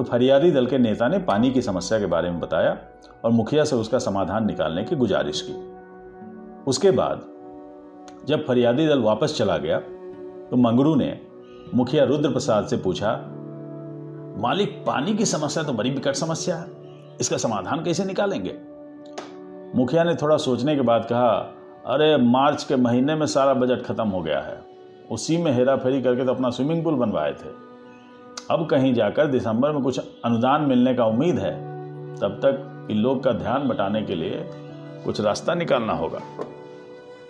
तो 0.01 0.05
फरियादी 0.05 0.51
दल 0.51 0.65
के 0.65 0.77
नेता 0.77 1.08
ने 1.08 1.17
पानी 1.20 1.51
की 1.51 1.62
समस्या 1.62 2.00
के 2.00 2.05
बारे 2.05 2.29
में 2.29 2.39
बताया 2.39 2.77
और 3.25 3.31
मुखिया 3.31 3.63
से 3.63 3.75
उसका 3.75 4.00
समाधान 4.00 4.46
निकालने 4.46 4.84
की 4.84 4.96
गुजारिश 4.96 5.41
की। 5.41 5.53
उसके 6.67 6.91
बाद, 6.91 7.22
जब 8.27 8.46
फरियादी 8.48 8.88
दल 8.88 9.01
वापस 9.01 9.38
चला 9.38 9.58
गया 9.58 9.79
तो 10.50 10.58
मंगरू 10.58 10.96
ने 10.96 11.20
मुखिया 11.75 12.03
रुद्र 12.03 12.29
प्रसाद 12.29 12.65
से 12.65 12.77
पूछा, 12.77 13.12
मालिक, 14.38 14.84
पानी 14.88 15.13
की 15.13 15.25
समस्या 15.25 15.63
तो 15.63 15.74
बड़ी 15.74 15.89
विकट 15.89 16.13
समस्या 16.13 16.55
है, 16.55 16.65
इसका 17.22 17.38
समाधान 17.38 17.84
कैसे 17.84 18.05
निकालेंगे? 18.05 18.58
मुखिया 19.75 20.03
ने 20.03 20.15
थोड़ा 20.15 20.38
सोचने 20.38 20.75
के 20.75 20.81
बाद 20.81 21.05
कहा, 21.05 21.29
अरे, 21.86 22.17
मार्च 22.17 22.63
के 22.63 22.75
महीने 22.75 23.15
में 23.15 23.25
सारा 23.25 23.53
बजट 23.53 23.81
खत्म 23.81 24.08
हो 24.08 24.22
गया 24.22 24.39
है। 24.39 24.62
उसी 25.12 25.38
में 25.38 25.51
हेरा 25.51 25.75
फेरी 25.75 26.01
करके 26.01 26.25
तो 26.25 26.34
अपना 26.34 26.50
स्विमिंग 26.50 26.84
पूल 26.84 26.96
बनवाए 26.96 27.31
थे। 27.31 27.71
अब 28.51 28.65
कहीं 28.65 28.93
जाकर 28.93 29.27
दिसंबर 29.27 29.72
में 29.72 29.81
कुछ 29.81 30.00
अनुदान 30.25 30.62
मिलने 30.62 30.93
का 30.93 31.05
उम्मीद 31.05 31.39
है, 31.39 31.51
तब 32.15 32.29
तक 32.29 32.88
इन 32.91 32.98
लोग 32.98 33.24
का 33.24 33.31
ध्यान 33.31 33.67
बटाने 33.67 34.01
के 34.01 34.15
लिए 34.15 34.50
कुछ 35.05 35.22
रास्ता 35.22 35.53
निकालना 35.53 35.93
होगा। 35.93 36.20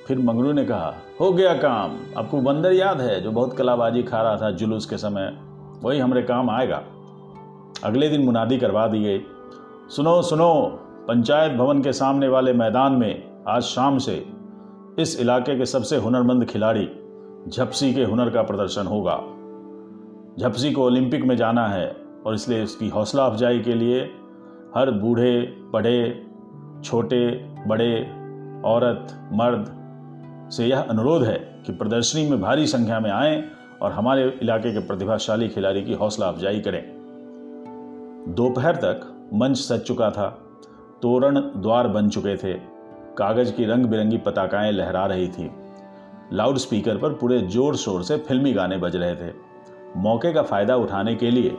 फिर 0.07 0.19
मंगरू 0.19 0.51
ने 0.51 0.65
कहा, 0.65 0.93
हो 1.19 1.31
गया 1.31 1.53
काम। 1.53 1.97
आपको 2.17 2.41
बंदर 2.41 2.71
याद 2.71 3.01
है 3.01 3.21
जो 3.21 3.31
बहुत 3.31 3.57
कलाबाजी 3.57 4.03
खा 4.03 4.21
रहा 4.21 4.37
था 4.37 4.51
जुलूस 4.51 4.85
के 4.85 4.97
समय? 4.97 5.37
वही 5.83 5.99
हमारे 5.99 6.21
काम 6.21 6.49
आएगा। 6.49 6.81
अगले 7.83 8.09
दिन 8.09 8.25
मुनादी 8.25 8.57
करवा 8.57 8.87
दी 8.87 8.99
गई। 8.99 9.19
सुनो 9.95 10.21
सुनो, 10.21 10.79
पंचायत 11.07 11.51
भवन 11.51 11.81
के 11.81 11.93
सामने 11.93 12.27
वाले 12.27 12.53
मैदान 12.53 12.93
में 12.93 13.23
आज 13.47 13.61
शाम 13.61 13.97
से 13.97 14.25
इस 14.99 15.19
इलाके 15.19 15.57
के 15.57 15.65
सबसे 15.65 15.97
हुनरमंद 15.97 16.45
खिलाड़ी, 16.45 16.89
झपसी 17.47 17.93
के 17.93 18.03
हुनर 18.03 18.29
का 18.29 18.41
प्रदर्शन 18.41 18.87
होगा। 18.87 19.23
झपसी 20.39 20.71
को 20.71 20.85
ओलंपिक 20.85 21.23
में 21.23 21.37
जाना 21.37 21.67
है 21.67 21.95
और 22.25 22.33
इसलिए 22.33 22.63
उसकी 22.63 22.89
हौसला 22.89 23.25
अफजाई 23.25 23.59
के 23.59 23.73
लिए 23.73 24.01
हर 24.75 24.91
बूढ़े, 24.91 25.41
बड़े, 25.73 26.25
छोटे, 26.83 27.31
बड़े, 27.67 28.01
औरत, 28.65 29.29
मर्द 29.33 29.77
से 30.51 30.65
यह 30.65 30.81
अनुरोध 30.81 31.23
है 31.23 31.63
कि 31.65 31.73
प्रदर्शनी 31.73 32.29
में 32.29 32.41
भारी 32.41 32.67
संख्या 32.67 32.99
में 32.99 33.11
आएँ 33.11 33.43
और 33.81 33.91
हमारे 33.91 34.39
इलाके 34.41 34.71
के 34.71 34.79
प्रतिभाशाली 34.79 35.47
खिलाड़ी 35.47 35.83
की 35.83 35.93
हौसला 35.93 36.25
अफजाई 36.25 36.59
करें। 36.59 36.83
दोपहर 38.29 38.75
तक 38.75 39.29
मंच 39.33 39.57
सज 39.57 39.79
चुका 39.79 40.09
था। 40.09 40.27
तोरण 41.01 41.39
द्वार 41.39 41.87
बन 41.87 42.09
चुके 42.09 42.35
थे। 42.37 42.53
कागज़ 43.17 43.53
की 43.53 43.65
रंग 43.65 43.85
बिरंगी 43.85 44.17
पताकाएँ 44.17 44.71
लहरा 44.71 45.05
रही 45.05 45.27
थी। 45.27 45.51
लाउड 46.33 46.57
स्पीकर 46.57 46.97
पर 46.97 47.09
पूरे 47.09 47.39
ज़ोर 47.39 47.75
शोर 47.75 48.03
से 48.03 48.17
फिल्मी 48.17 48.53
गाने 48.53 48.77
बज 48.77 48.95
रहे 48.95 49.15
थे। 49.15 49.50
मौके 49.97 50.31
का 50.33 50.41
फ़ायदा 50.41 50.75
उठाने 50.75 51.15
के 51.15 51.31
लिए 51.31 51.55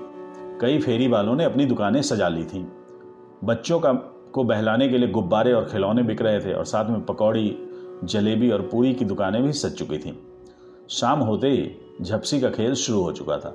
कई 0.60 0.78
फेरी 0.78 1.08
वालों 1.08 1.34
ने 1.36 1.44
अपनी 1.44 1.64
दुकानें 1.64 2.00
सजा 2.02 2.28
ली 2.28 2.44
थीं। 2.44 2.64
बच्चों 3.44 3.78
का, 3.80 3.92
को 3.92 4.44
बहलाने 4.44 4.88
के 4.88 4.98
लिए 4.98 5.08
गुब्बारे 5.08 5.52
और 5.52 5.64
खिलौने 5.64 6.02
बिक 6.02 6.22
रहे 6.22 6.40
थे 6.40 6.52
और 6.52 6.64
साथ 6.64 6.90
में 6.90 7.04
पकौड़ी, 7.04 7.56
जलेबी 8.04 8.50
और 8.50 8.62
पूरी 8.62 8.94
की 8.94 9.04
दुकानें 9.04 9.42
भी 9.42 9.52
सज 9.52 9.74
चुकी 9.74 9.98
थीं। 9.98 10.12
शाम 10.90 11.20
होते 11.20 11.48
ही 11.48 11.70
झपसी 12.02 12.40
का 12.40 12.50
खेल 12.50 12.74
शुरू 12.74 13.02
हो 13.02 13.12
चुका 13.12 13.38
था। 13.38 13.54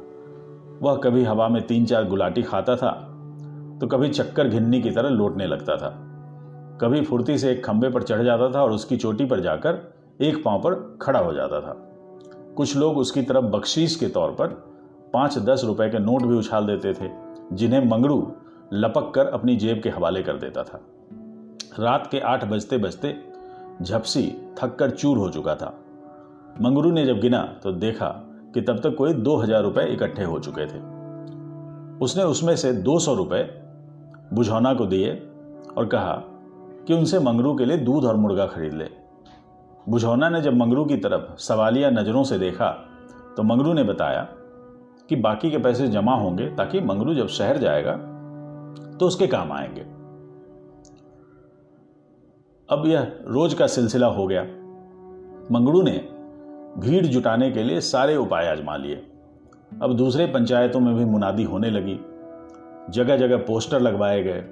वह 0.82 0.96
कभी 0.96 1.24
हवा 1.24 1.48
में 1.50 1.62
तीन 1.68 1.86
चार 1.86 2.06
गुलाटी 2.06 2.42
खाता 2.44 2.76
था 2.76 2.92
तो 3.82 3.88
कभी 3.88 4.10
चक्कर 4.10 4.48
घिन्नी 4.48 4.82
की 4.82 4.92
तरह 4.92 5.10
लौटने 5.10 5.48
लगता 5.48 5.76
था। 5.78 5.90
कभी 6.82 7.02
फुर्ती 7.02 7.38
से 7.38 7.52
एक 7.52 7.66
खंबे 7.66 7.90
पर 7.90 8.04
चढ़ 8.04 8.24
जाता 8.24 8.50
था 8.52 8.64
और 8.64 8.72
उसकी 8.72 8.98
चोटी 8.98 9.26
पर 9.26 9.40
जाकर 9.40 9.82
एक 10.22 10.44
पाँव 10.44 10.60
पर 10.60 10.98
खड़ा 11.02 11.20
हो 11.20 11.34
जाता 11.34 11.62
था। 11.62 11.87
कुछ 12.58 12.76
लोग 12.78 12.98
उसकी 12.98 13.22
तरफ़ 13.22 13.46
बख्शीश 13.48 13.96
के 13.96 14.08
तौर 14.10 14.32
पर 14.32 14.48
पाँच 15.14 15.38
दस 15.40 15.62
रुपए 15.66 15.90
के 15.90 16.00
नोट 16.00 16.24
भी 16.24 16.36
उछाल 16.36 16.66
देते 16.66 16.94
थे, 16.94 17.10
जिन्हें 17.54 17.88
मंगड़ू 17.90 18.20
लपक 18.74 19.12
कर 19.16 19.28
अपनी 19.28 19.56
जेब 19.56 19.82
के 19.84 19.90
हवाले 19.90 20.24
कर 20.24 20.38
देता 20.38 20.64
था। 20.64 20.80
रात 21.80 22.08
के 22.12 22.20
आठ 22.20 22.46
बजते 22.46 22.78
बजते 22.78 23.16
झपसी 23.82 24.26
थक 24.60 24.76
कर 24.76 24.90
चूर 24.90 25.18
हो 25.18 25.30
चुका 25.30 25.56
था। 25.56 25.74
मंगरू 26.62 26.92
ने 26.92 27.06
जब 27.06 27.20
गिना 27.20 27.42
तो 27.64 27.72
देखा 27.72 28.08
कि 28.54 28.62
तब 28.62 28.80
तक 28.80 28.96
कोई 28.96 29.14
दो 29.14 29.36
हज़ार 29.36 29.64
रुपए 29.64 29.86
इकट्ठे 29.86 30.24
हो 30.24 30.40
चुके 30.40 30.66
थे। 30.66 30.80
उसने 32.02 32.24
उसमें 32.24 32.56
से 32.56 32.74
दो 32.74 33.00
सौ 33.00 33.14
रुपए 33.16 33.44
बुझौना 34.34 34.74
को 34.74 34.86
दिए 34.86 35.12
और 35.78 35.86
कहा 35.86 36.14
कि 36.88 36.94
उनसे 36.94 37.20
मंगरू 37.20 37.54
के 37.56 37.66
लिए 37.66 37.78
दूध 37.78 38.06
और 38.06 38.16
मुर्गा 38.16 38.46
खरीद 38.46 38.74
ले। 38.74 38.90
बुझौना 39.90 40.30
ने 40.30 40.42
जब 40.42 40.54
मंगरू 40.54 40.86
की 40.86 40.98
तरफ़ 40.98 41.38
सवालिया 41.38 41.90
नज़रों 41.90 42.24
से 42.24 42.40
देखा 42.40 42.70
तो 43.38 43.44
मंगरू 43.44 43.74
ने 43.74 43.84
बताया 43.84 44.28
कि 45.10 45.16
बाकी 45.16 45.52
के 45.52 45.58
पैसे 45.58 45.88
जमा 45.88 46.16
होंगे 46.16 46.48
ताकि 46.48 46.80
मंगरू 46.80 47.14
जब 47.14 47.28
शहर 47.28 47.58
जाएगा 47.58 47.92
तो 48.98 49.08
उसके 49.08 49.28
काम 49.28 49.52
आएँगे। 49.52 49.82
अब 52.70 52.84
यह 52.86 53.20
रोज 53.28 53.54
का 53.54 53.68
सिलसिला 53.68 54.08
हो 54.08 54.28
गया। 54.28 54.44
मंगड़ू 55.52 55.82
ने 55.82 56.10
भीड़ 56.78 57.06
जुटाने 57.06 57.52
के 57.52 57.64
लिए 57.64 57.82
सारे 57.82 58.16
उपाय 58.16 58.48
आजमा 58.48 58.76
लिए। 58.76 59.08
अब 59.84 59.96
दूसरे 59.98 60.26
पंचायतों 60.26 60.80
में 60.80 60.96
भी 60.96 61.06
मुनादी 61.06 61.44
होने 61.44 61.70
लगी। 61.70 62.00
जगह 62.90 63.18
जगह 63.18 63.38
पोस्टर 63.38 63.80
लगवाए 63.80 64.24
गए। 64.24 64.44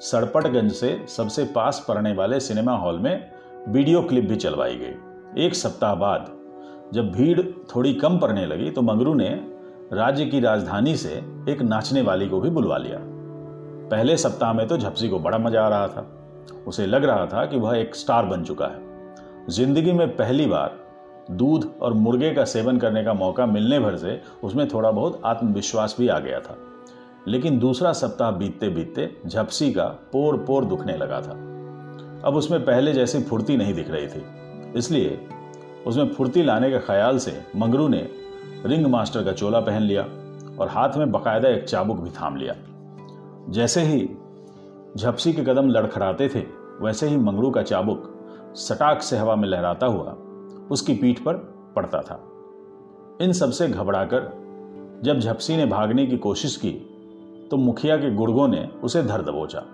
सड़पटगंज 0.00 0.72
से 0.72 1.04
सबसे 1.08 1.44
पास 1.44 1.84
पड़ने 1.88 2.14
वाले 2.14 2.40
सिनेमा 2.40 2.72
हॉल 2.72 2.98
में 2.98 3.41
वीडियो 3.68 4.00
क्लिप 4.02 4.24
भी 4.24 4.36
चलवाई 4.36 4.76
गई। 4.76 5.44
एक 5.44 5.54
सप्ताह 5.54 5.94
बाद 5.94 6.26
जब 6.94 7.10
भीड़ 7.12 7.40
थोड़ी 7.74 7.92
कम 7.94 8.18
पड़ने 8.18 8.46
लगी 8.46 8.70
तो 8.70 8.82
मंगरू 8.82 9.12
ने 9.14 9.28
राज्य 9.92 10.24
की 10.24 10.40
राजधानी 10.40 10.94
से 10.96 11.12
एक 11.48 11.62
नाचने 11.62 12.02
वाली 12.02 12.28
को 12.28 12.40
भी 12.40 12.50
बुलवा 12.50 12.76
लिया। 12.76 12.98
पहले 13.90 14.16
सप्ताह 14.16 14.52
में 14.52 14.66
तो 14.68 14.78
झपसी 14.78 15.08
को 15.08 15.18
बड़ा 15.18 15.38
मज़ा 15.38 15.62
आ 15.62 15.68
रहा 15.68 15.86
था। 15.88 16.06
उसे 16.66 16.86
लग 16.86 17.04
रहा 17.04 17.26
था 17.26 17.44
कि 17.46 17.56
वह 17.56 17.76
एक 17.76 17.94
स्टार 17.94 18.26
बन 18.26 18.44
चुका 18.44 18.66
है। 18.66 19.46
ज़िंदगी 19.48 19.92
में 19.92 20.16
पहली 20.16 20.46
बार 20.46 20.76
दूध 21.30 21.70
और 21.82 21.92
मुर्गे 21.92 22.34
का 22.34 22.44
सेवन 22.44 22.78
करने 22.78 23.04
का 23.04 23.14
मौका 23.14 23.46
मिलने 23.46 23.80
भर 23.80 23.96
से 23.96 24.20
उसमें 24.44 24.66
थोड़ा 24.68 24.90
बहुत 24.90 25.22
आत्मविश्वास 25.24 25.96
भी 25.98 26.08
आ 26.08 26.18
गया 26.18 26.40
था। 26.40 26.56
लेकिन 27.28 27.58
दूसरा 27.58 27.92
सप्ताह 27.92 28.30
बीतते 28.30 28.68
बीतते 28.68 29.10
झपसी 29.26 29.72
का 29.72 29.86
पोर 30.12 30.36
पोर 30.36 30.64
दुखने 30.64 30.96
लगा 30.96 31.20
था। 31.20 31.51
अब 32.24 32.36
उसमें 32.36 32.64
पहले 32.64 32.92
जैसी 32.92 33.20
फुर्ती 33.20 33.56
नहीं 33.56 33.74
दिख 33.74 33.90
रही 33.90 34.06
थी। 34.06 34.24
इसलिए 34.78 35.18
उसमें 35.86 36.12
फुर्ती 36.12 36.42
लाने 36.42 36.70
के 36.70 36.78
ख्याल 36.78 37.18
से 37.18 37.32
मंगरू 37.56 37.88
ने 37.88 38.08
रिंग 38.66 38.86
मास्टर 38.86 39.24
का 39.24 39.32
चोला 39.32 39.60
पहन 39.60 39.82
लिया 39.82 40.02
और 40.58 40.68
हाथ 40.70 40.96
में 40.96 41.10
बकायदा 41.12 41.48
एक 41.48 41.64
चाबुक 41.64 41.98
भी 41.98 42.10
थाम 42.10 42.36
लिया। 42.36 42.54
जैसे 43.48 43.80
ही 43.80 44.08
झपसी 44.96 45.32
के 45.32 45.42
कदम 45.42 45.68
लड़खड़ाते 45.68 46.28
थे, 46.28 46.44
वैसे 46.80 47.08
ही 47.08 47.16
मंगरू 47.16 47.50
का 47.50 47.62
चाबुक 47.62 48.08
सटाक 48.56 49.02
से 49.02 49.16
हवा 49.16 49.36
में 49.36 49.48
लहराता 49.48 49.86
हुआ 49.86 50.16
उसकी 50.70 50.94
पीठ 50.94 51.20
पर 51.20 51.34
पड़ता 51.76 52.00
था। 52.00 52.22
इन 53.20 53.32
सबसे 53.32 53.68
घबराकर 53.68 54.30
जब 55.04 55.20
झपसी 55.20 55.56
ने 55.56 55.66
भागने 55.66 56.06
की 56.06 56.16
कोशिश 56.16 56.56
की 56.56 56.70
तो 57.50 57.56
मुखिया 57.56 57.96
के 57.96 58.10
गुड़गों 58.10 58.48
ने 58.48 58.68
उसे 58.84 59.02
धर 59.02 59.22
दबोचा। 59.22 59.64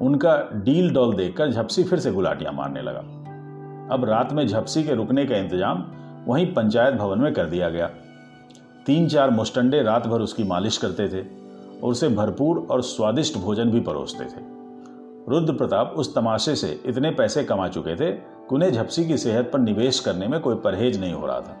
उनका 0.00 0.36
डील 0.64 0.92
डॉल 0.94 1.14
देखकर 1.14 1.50
झपसी 1.50 1.84
फिर 1.84 1.98
से 1.98 2.10
गुलाटियाँ 2.12 2.52
मारने 2.52 2.82
लगा। 2.82 3.00
अब 3.94 4.04
रात 4.04 4.32
में 4.32 4.46
झपसी 4.46 4.82
के 4.82 4.94
रुकने 4.94 5.24
का 5.26 5.36
इंतज़ाम 5.36 5.84
वहीं 6.26 6.46
पंचायत 6.54 6.94
भवन 6.94 7.18
में 7.18 7.32
कर 7.32 7.46
दिया 7.46 7.68
गया। 7.68 7.86
तीन 8.86 9.08
चार 9.08 9.30
मुस्टंडे 9.30 9.82
रात 9.82 10.06
भर 10.06 10.20
उसकी 10.20 10.44
मालिश 10.44 10.78
करते 10.78 11.08
थे 11.08 11.20
और 11.20 11.90
उसे 11.90 12.08
भरपूर 12.08 12.66
और 12.70 12.82
स्वादिष्ट 12.82 13.38
भोजन 13.38 13.70
भी 13.70 13.80
परोसते 13.80 14.24
थे। 14.24 14.48
रुद्र 15.28 15.52
प्रताप 15.52 15.94
उस 15.96 16.14
तमाशे 16.14 16.54
से 16.56 16.68
इतने 16.86 17.10
पैसे 17.10 17.44
कमा 17.44 17.68
चुके 17.68 17.94
थे 17.96 18.10
कि 18.12 18.54
उन्हें 18.54 18.70
झपसी 18.72 19.04
की 19.04 19.16
सेहत 19.16 19.50
पर 19.52 19.58
निवेश 19.58 20.00
करने 20.00 20.28
में 20.28 20.40
कोई 20.40 20.54
परहेज 20.54 21.00
नहीं 21.00 21.12
हो 21.12 21.26
रहा 21.26 21.40
था। 21.40 21.56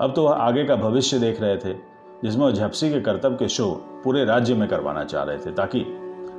अब 0.00 0.12
तो 0.14 0.22
वह 0.22 0.32
आगे 0.32 0.64
का 0.64 0.76
भविष्य 0.76 1.18
देख 1.18 1.40
रहे 1.40 1.56
थे, 1.56 1.74
जिसमें 2.22 2.44
वह 2.46 2.52
झपसी 2.52 2.90
के 2.90 3.00
कर्तव्य 3.00 3.36
के 3.36 3.48
शो 3.48 3.70
पूरे 4.04 4.24
राज्य 4.24 4.54
में 4.54 4.68
करवाना 4.68 5.04
चाह 5.04 5.24
रहे 5.24 5.38
थे, 5.38 5.52
ताकि 5.52 5.84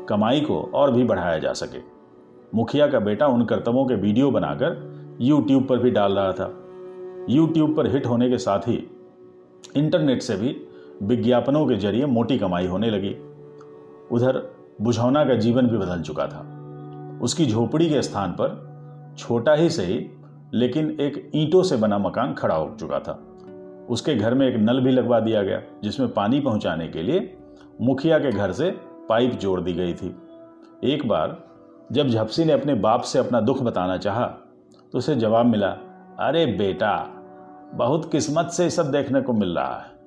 कमाई 0.10 0.42
को 0.42 0.72
और 0.74 0.92
भी 0.92 1.04
बढ़ाया 1.04 1.40
जा 1.40 1.54
सके। 1.54 1.80
मुखिया 2.56 2.88
का 2.88 3.00
बेटा 3.00 3.28
उन 3.28 3.46
कर्तव्यों 3.46 3.86
के 3.86 3.96
वीडियो 3.96 4.32
बनाकर 4.32 5.18
यूट्यूब 5.22 5.68
पर 5.68 5.78
भी 5.78 5.92
डाल 5.92 6.14
रहा 6.14 6.32
था। 6.32 6.56
यूट्यूब 7.30 7.76
पर 7.76 7.88
हिट 7.88 8.06
होने 8.06 8.30
के 8.30 8.38
साथ 8.38 8.60
ही 8.60 8.88
इंटरनेट 9.76 10.22
से 10.22 10.36
भी 10.36 10.56
विज्ञापनों 11.04 11.68
के 11.68 11.76
ज़रिए 11.76 12.06
मोटी 12.06 12.38
कमाई 12.38 12.68
होने 12.68 12.90
लगी। 12.90 13.16
उधर 14.12 14.56
बुझौना 14.82 15.26
का 15.26 15.36
जीवन 15.36 15.68
भी 15.68 15.78
बदल 15.78 16.02
चुका 16.02 16.28
था। 16.28 17.20
उसकी 17.22 17.46
झोपड़ी 17.46 17.90
के 17.90 18.02
स्थान 18.02 18.32
पर 18.32 18.70
छोटा 19.18 19.54
ही 19.54 19.70
सही, 19.70 20.10
लेकिन 20.54 20.98
एक 21.00 21.32
ईंटों 21.36 21.64
से 21.64 21.78
बना 21.78 21.98
मकान 21.98 22.34
खड़ा 22.34 22.56
हो 22.56 22.76
चुका 22.80 23.00
था। 23.00 23.20
उसके 23.90 24.16
घर 24.16 24.34
में 24.34 24.48
एक 24.48 24.56
नल 24.58 24.80
भी 24.80 24.92
लगवा 24.92 25.20
दिया 25.20 25.44
गया, 25.44 25.62
जिसमें 25.84 26.10
पानी 26.10 26.40
पहुँचाने 26.40 26.88
के 26.88 27.02
लिए 27.02 27.38
मुखिया 27.82 28.20
के 28.20 28.32
घर 28.32 28.52
से 28.52 28.89
पाइप 29.10 29.32
जोड़ 29.32 29.60
दी 29.62 29.74
गई 29.74 29.94
थी। 29.94 30.16
एक 30.84 31.08
बार, 31.08 31.38
जब 31.92 32.08
झपसी 32.08 32.46
ने 32.46 32.54
अपने 32.54 32.74
बाप 32.74 33.02
से 33.02 33.20
अपना 33.20 33.42
दुख 33.42 33.62
बताना 33.62 33.98
चाहा 33.98 34.26
तो 34.92 34.98
उसे 34.98 35.16
जवाब 35.16 35.46
मिला, 35.46 35.70
अरे 36.20 36.46
बेटा, 36.46 36.94
बहुत 37.74 38.12
किस्मत 38.12 38.46
से 38.46 38.70
सब 38.70 38.92
देखने 38.92 39.22
को 39.22 39.34
मिल 39.34 39.56
रहा 39.56 39.76
है। 39.76 39.98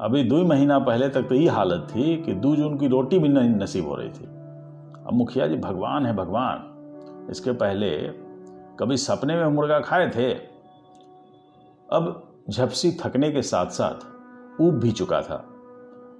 अभी 0.00 0.22
दो 0.24 0.44
महीना 0.44 0.78
पहले 0.78 1.08
तक 1.08 1.22
तो 1.22 1.34
ये 1.34 1.48
हालत 1.48 1.86
थी 1.90 2.16
कि 2.22 2.32
दो 2.32 2.54
जून 2.56 2.78
की 2.78 2.88
रोटी 2.88 3.18
भी 3.18 3.28
नहीं 3.28 3.50
नसीब 3.50 3.86
हो 3.88 3.94
रही 3.94 4.08
थी। 4.08 4.24
अब 5.06 5.10
मुखिया 5.12 5.46
जी, 5.46 5.56
भगवान 5.56 6.06
है 6.06 6.16
भगवान। 6.16 7.28
इसके 7.30 7.52
पहले 7.52 7.90
कभी 8.80 8.96
सपने 8.96 9.36
में 9.36 9.46
मुर्गा 9.46 9.78
खाए 9.80 10.10
थे? 10.10 10.32
अब 11.92 12.22
झपसी 12.50 12.90
थकने 13.04 13.30
के 13.30 13.42
साथ 13.42 13.66
साथ 13.66 14.60
ऊब 14.60 14.78
भी 14.80 14.92
चुका 14.92 15.20
था। 15.20 15.44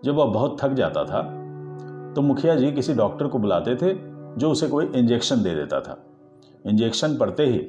जब 0.05 0.15
वह 0.15 0.25
बहुत 0.25 0.57
थक 0.63 0.73
जाता 0.73 1.05
था 1.05 1.36
तो 2.17 2.23
मुखिया 2.23 2.55
जी 2.55 2.73
किसी 2.73 2.95
डॉक्टर 2.95 3.27
को 3.27 3.39
बुलाते 3.39 3.77
थे, 3.77 3.95
जो 4.37 4.51
उसे 4.51 4.69
कोई 4.69 4.87
इंजेक्शन 4.87 5.43
दे 5.43 5.55
देता 5.55 5.81
था। 5.81 6.05
इंजेक्शन 6.67 7.17
पड़ते 7.17 7.47
ही 7.47 7.67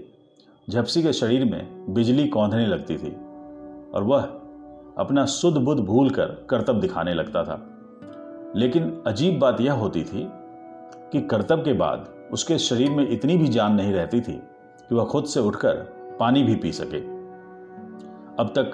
झपसी 0.70 1.04
के 1.04 1.14
शरीर 1.14 1.46
में 1.46 1.94
बिजली 1.94 2.28
कौंधने 2.28 2.68
लगती 2.68 2.98
थी, 2.98 3.12
और 3.92 4.04
वह 4.04 4.22
अपना 4.98 5.26
सुध 5.26 5.58
बुध 5.58 5.80
भूल 5.80 6.10
कर 6.10 6.26
कर्तव्य 6.26 6.82
दिखाने 6.82 7.14
लगता 7.14 7.44
था। 7.44 7.70
लेकिन 8.56 9.04
अजीब 9.08 9.40
बात 9.40 9.62
यह 9.62 9.74
होती 9.74 10.04
थी 10.04 10.30
कि 11.12 11.22
कर्तव्य 11.22 11.64
के 11.64 11.74
बाद 11.74 12.10
उसके 12.32 12.58
शरीर 12.58 12.90
में 12.90 13.10
इतनी 13.10 13.38
भी 13.38 13.48
जान 13.48 13.74
नहीं 13.74 13.94
रहती 13.94 14.22
थी 14.22 14.42
कि 14.90 14.96
वह 14.96 15.06
खुद 15.06 15.26
से 15.26 15.40
उठकर 15.40 15.74
पानी 16.20 16.44
भी 16.44 16.56
पी 16.56 16.72
सके। 16.72 17.00
अब 18.44 18.54
तक 18.58 18.72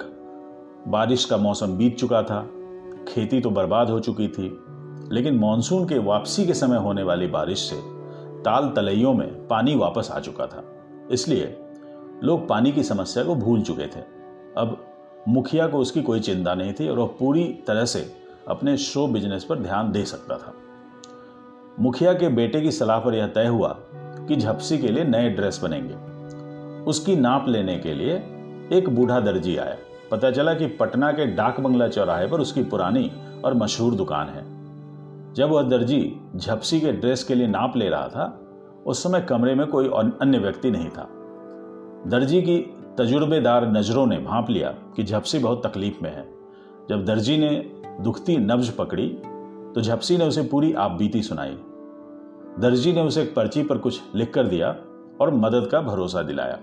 बारिश 0.88 1.24
का 1.24 1.36
मौसम 1.36 1.66
बीत 1.66 1.96
चुका 1.96 2.22
था, 2.22 2.48
खेती 3.08 3.40
तो 3.40 3.50
बर्बाद 3.50 3.90
हो 3.90 4.00
चुकी 4.00 4.28
थी 4.28 4.63
लेकिन 5.12 5.38
मानसून 5.38 5.88
के 5.88 5.98
वापसी 5.98 6.46
के 6.46 6.54
समय 6.54 6.76
होने 6.76 7.02
वाली 7.02 7.26
बारिश 7.26 7.58
से 7.58 7.76
ताल 8.42 8.72
तलैयों 8.76 9.14
में 9.14 9.46
पानी 9.48 9.76
वापस 9.76 10.08
आ 10.12 10.20
चुका 10.20 10.46
था। 10.46 10.64
इसलिए 11.10 11.58
लोग 12.24 12.48
पानी 12.48 12.72
की 12.72 12.82
समस्या 12.82 13.24
को 13.24 13.34
भूल 13.34 13.62
चुके 13.62 13.86
थे। 13.86 14.00
अब 14.56 14.84
मुखिया 15.28 15.66
को 15.66 15.78
उसकी 15.78 16.02
कोई 16.02 16.20
चिंता 16.20 16.54
नहीं 16.54 16.72
थी 16.72 16.88
और 16.88 16.98
वह 16.98 17.06
पूरी 17.06 17.44
तरह 17.66 17.84
से 17.84 18.14
अपने 18.48 18.76
शो 18.76 19.06
बिज़नेस 19.06 19.44
पर 19.44 19.58
ध्यान 19.58 19.92
दे 19.92 20.04
सकता 20.04 20.36
था। 20.36 20.54
मुखिया 21.80 22.12
के 22.12 22.28
बेटे 22.28 22.60
की 22.60 22.70
सलाह 22.70 22.98
पर 22.98 23.14
यह 23.14 23.26
तय 23.26 23.46
हुआ 23.46 23.76
कि 23.94 24.36
झपसी 24.36 24.78
के 24.78 24.88
लिए 24.88 25.04
नए 25.04 25.30
ड्रेस 25.30 25.60
बनेंगे। 25.62 25.94
उसकी 26.84 27.16
नाप 27.16 27.44
लेने 27.48 27.78
के 27.78 27.94
लिए 27.94 28.14
एक 28.72 28.88
बूढ़ा 28.88 29.20
दर्जी 29.20 29.56
आया। 29.56 29.76
पता 30.10 30.30
चला 30.30 30.54
कि 30.54 30.66
पटना 30.66 31.12
के 31.12 31.26
डाक 31.26 31.60
बंगला 31.60 31.88
चौराहे 31.88 32.26
पर 32.26 32.40
उसकी 32.40 32.62
पुरानी 32.62 33.12
और 33.44 33.54
मशहूर 33.54 33.94
दुकान 33.94 34.28
है। 34.28 34.53
जब 35.34 35.50
वह 35.50 35.62
दर्जी 35.62 36.20
झपसी 36.36 36.80
के 36.80 36.92
ड्रेस 36.92 37.24
के 37.24 37.34
लिए 37.34 37.46
नाप 37.46 37.76
ले 37.76 37.88
रहा 37.88 38.08
था, 38.08 38.40
उस 38.86 39.02
समय 39.02 39.20
कमरे 39.20 39.54
में 39.54 39.66
कोई 39.66 39.88
अन्य 40.20 40.38
व्यक्ति 40.38 40.70
नहीं 40.70 40.88
था। 40.88 41.08
दर्जी 42.06 42.42
की 42.42 42.58
तजुर्बेदार 42.98 43.72
नज़रों 43.72 44.06
ने 44.06 44.18
भांप 44.18 44.50
लिया 44.50 44.68
कि 44.96 45.02
झपसी 45.02 45.38
बहुत 45.38 45.66
तकलीफ़ 45.66 45.98
में 46.02 46.10
है। 46.16 46.28
जब 46.88 47.04
दर्जी 47.04 47.38
ने 47.38 47.72
दुखती 48.00 48.36
नब्ज 48.36 48.70
पकड़ी 48.70 49.08
तो 49.74 49.80
झपसी 49.80 50.16
ने 50.16 50.24
उसे 50.24 50.42
पूरी 50.42 50.72
आपबीती 50.72 51.22
सुनाई। 51.22 51.56
दर्जी 52.58 52.92
ने 52.92 53.00
उसे 53.00 53.22
एक 53.22 53.34
पर्ची 53.34 53.62
पर 53.62 53.78
कुछ 53.78 54.02
लिख 54.14 54.34
कर 54.34 54.46
दिया 54.46 54.68
और 55.20 55.34
मदद 55.34 55.68
का 55.72 55.80
भरोसा 55.80 56.22
दिलाया। 56.22 56.54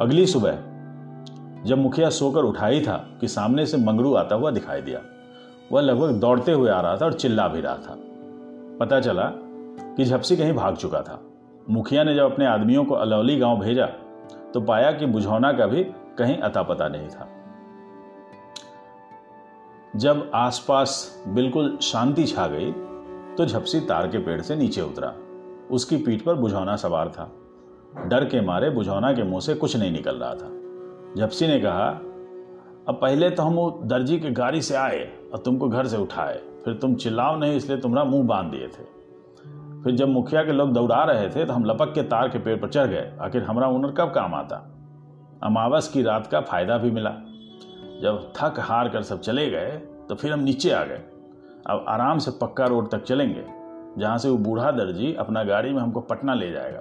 अगली 0.00 0.26
सुबह, 0.26 0.52
जब 1.64 1.78
मुखिया 1.78 2.10
सोकर 2.10 2.40
उठाई 2.40 2.80
था 2.80 2.96
कि 3.20 3.28
सामने 3.28 3.66
से 3.66 3.76
मंगरू 3.76 4.14
आता 4.14 4.34
हुआ 4.34 4.50
दिखाई 4.50 4.80
दिया। 4.80 5.00
वह 5.74 5.80
लगभग 5.80 6.10
दौड़ते 6.12 6.52
हुए 6.52 6.70
आ 6.70 6.80
रहा 6.80 6.96
था 6.96 7.04
और 7.04 7.12
चिल्ला 7.12 7.46
भी 7.48 7.60
रहा 7.60 7.76
था। 7.76 7.96
पता 8.80 9.00
चला 9.00 9.24
कि 9.96 10.04
झपसी 10.04 10.36
कहीं 10.36 10.52
भाग 10.52 10.76
चुका 10.76 11.00
था। 11.00 11.20
मुखिया 11.70 12.04
ने 12.04 12.14
जब 12.14 12.32
अपने 12.32 12.46
आदमियों 12.46 12.84
को 12.84 12.94
अलौली 12.94 13.36
गाँव 13.36 13.60
भेजा 13.60 13.86
तो 14.54 14.60
पाया 14.60 14.92
कि 14.92 15.06
बुझौना 15.06 15.52
का 15.52 15.66
भी 15.66 15.84
कहीं 16.18 16.36
अता 16.38 16.62
पता 16.62 16.88
नहीं 16.88 17.08
था। 17.08 17.28
जब 19.96 20.30
आसपास 20.34 21.24
बिल्कुल 21.28 21.76
शांति 21.82 22.24
छा 22.24 22.46
गई 22.46 22.72
तो 23.36 23.46
झपसी 23.46 23.80
तार 23.80 24.08
के 24.08 24.18
पेड़ 24.18 24.40
से 24.40 24.56
नीचे 24.56 24.80
उतरा। 24.80 25.12
उसकी 25.70 25.96
पीठ 25.96 26.22
पर 26.22 26.34
बुझौना 26.34 26.76
सवार 26.76 27.08
था। 27.08 27.30
डर 28.06 28.24
के 28.24 28.40
मारे 28.40 28.70
बुझौना 28.70 29.12
के 29.12 29.22
मुँह 29.22 29.40
से 29.40 29.54
कुछ 29.54 29.76
नहीं 29.76 29.92
निकल 29.92 30.16
रहा 30.16 30.34
था। 30.34 30.50
झपसी 31.16 31.46
ने 31.46 31.60
कहा 31.60 31.90
अब 32.86 32.94
पहले 32.94 33.28
तो 33.30 33.42
हम 33.42 33.54
वो 33.54 33.70
दर्जी 33.84 34.18
के 34.18 34.30
गाड़ी 34.30 34.60
से 34.62 34.74
आए 34.76 34.98
और 35.32 35.38
तुमको 35.38 35.68
घर 35.68 35.86
से 35.86 35.96
उठाए। 35.96 36.40
फिर 36.64 36.74
तुम 36.74 36.94
चिल्लाओ 36.94 37.36
नहीं, 37.36 37.56
इसलिए 37.56 37.78
तुम्हारा 37.78 38.08
मुँह 38.10 38.26
बाँध 38.26 38.50
दिए 38.50 38.66
थे। 38.68 38.92
फिर 39.84 39.94
जब 39.96 40.08
मुखिया 40.08 40.42
के 40.44 40.52
लोग 40.52 40.72
दौड़ा 40.72 41.02
रहे 41.04 41.28
थे 41.30 41.44
तो 41.44 41.52
हम 41.52 41.64
लपक 41.64 41.92
के 41.94 42.02
तार 42.02 42.28
के 42.28 42.38
पेड़ 42.38 42.56
पर 42.60 42.68
चढ़ 42.68 42.86
गए। 42.86 43.10
आखिर 43.20 43.42
हमारा 43.42 43.68
उनर 43.68 43.90
कब 43.90 44.12
काम 44.14 44.34
आता? 44.34 44.56
अमावस 45.42 45.88
की 45.88 46.02
रात 46.02 46.26
का 46.26 46.40
फ़ायदा 46.42 46.78
भी 46.78 46.90
मिला। 46.90 47.10
जब 48.02 48.32
थक 48.36 48.60
हार 48.60 48.88
कर 48.88 49.02
सब 49.02 49.20
चले 49.20 49.50
गए 49.50 49.76
तो 50.08 50.14
फिर 50.14 50.32
हम 50.32 50.40
नीचे 50.40 50.70
आ 50.70 50.84
गए। 50.84 51.02
अब 51.66 51.84
आराम 51.88 52.18
से 52.18 52.30
पक्का 52.40 52.66
रोड 52.66 52.90
तक 52.90 53.04
चलेंगे, 53.04 53.44
जहाँ 53.98 54.16
से 54.18 54.28
वो 54.28 54.36
बूढ़ा 54.38 54.70
दर्जी 54.72 55.14
अपना 55.14 55.44
गाड़ी 55.44 55.72
में 55.72 55.80
हमको 55.82 56.00
पटना 56.02 56.34
ले 56.34 56.50
जाएगा। 56.52 56.80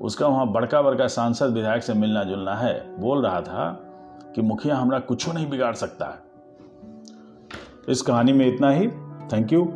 उसका 0.00 0.26
वहाँ 0.26 0.46
बड़का 0.52 0.82
बड़का 0.82 1.06
सांसद 1.08 1.52
विधायक 1.52 1.82
से 1.82 1.94
मिलना 1.94 2.22
जुलना 2.24 2.54
है, 2.54 3.00
बोल 3.00 3.22
रहा 3.22 3.40
था 3.40 3.90
कि 4.34 4.42
मुखिया 4.42 4.76
हमारा 4.76 4.98
कुछ 4.98 5.28
नहीं 5.28 5.50
बिगाड़ 5.50 5.74
सकता 5.74 6.06
है। 6.06 6.24
इस 7.88 8.02
कहानी 8.02 8.32
में 8.32 8.54
इतना 8.54 8.70
ही। 8.70 8.88
Thank 9.32 9.52
you 9.52 9.72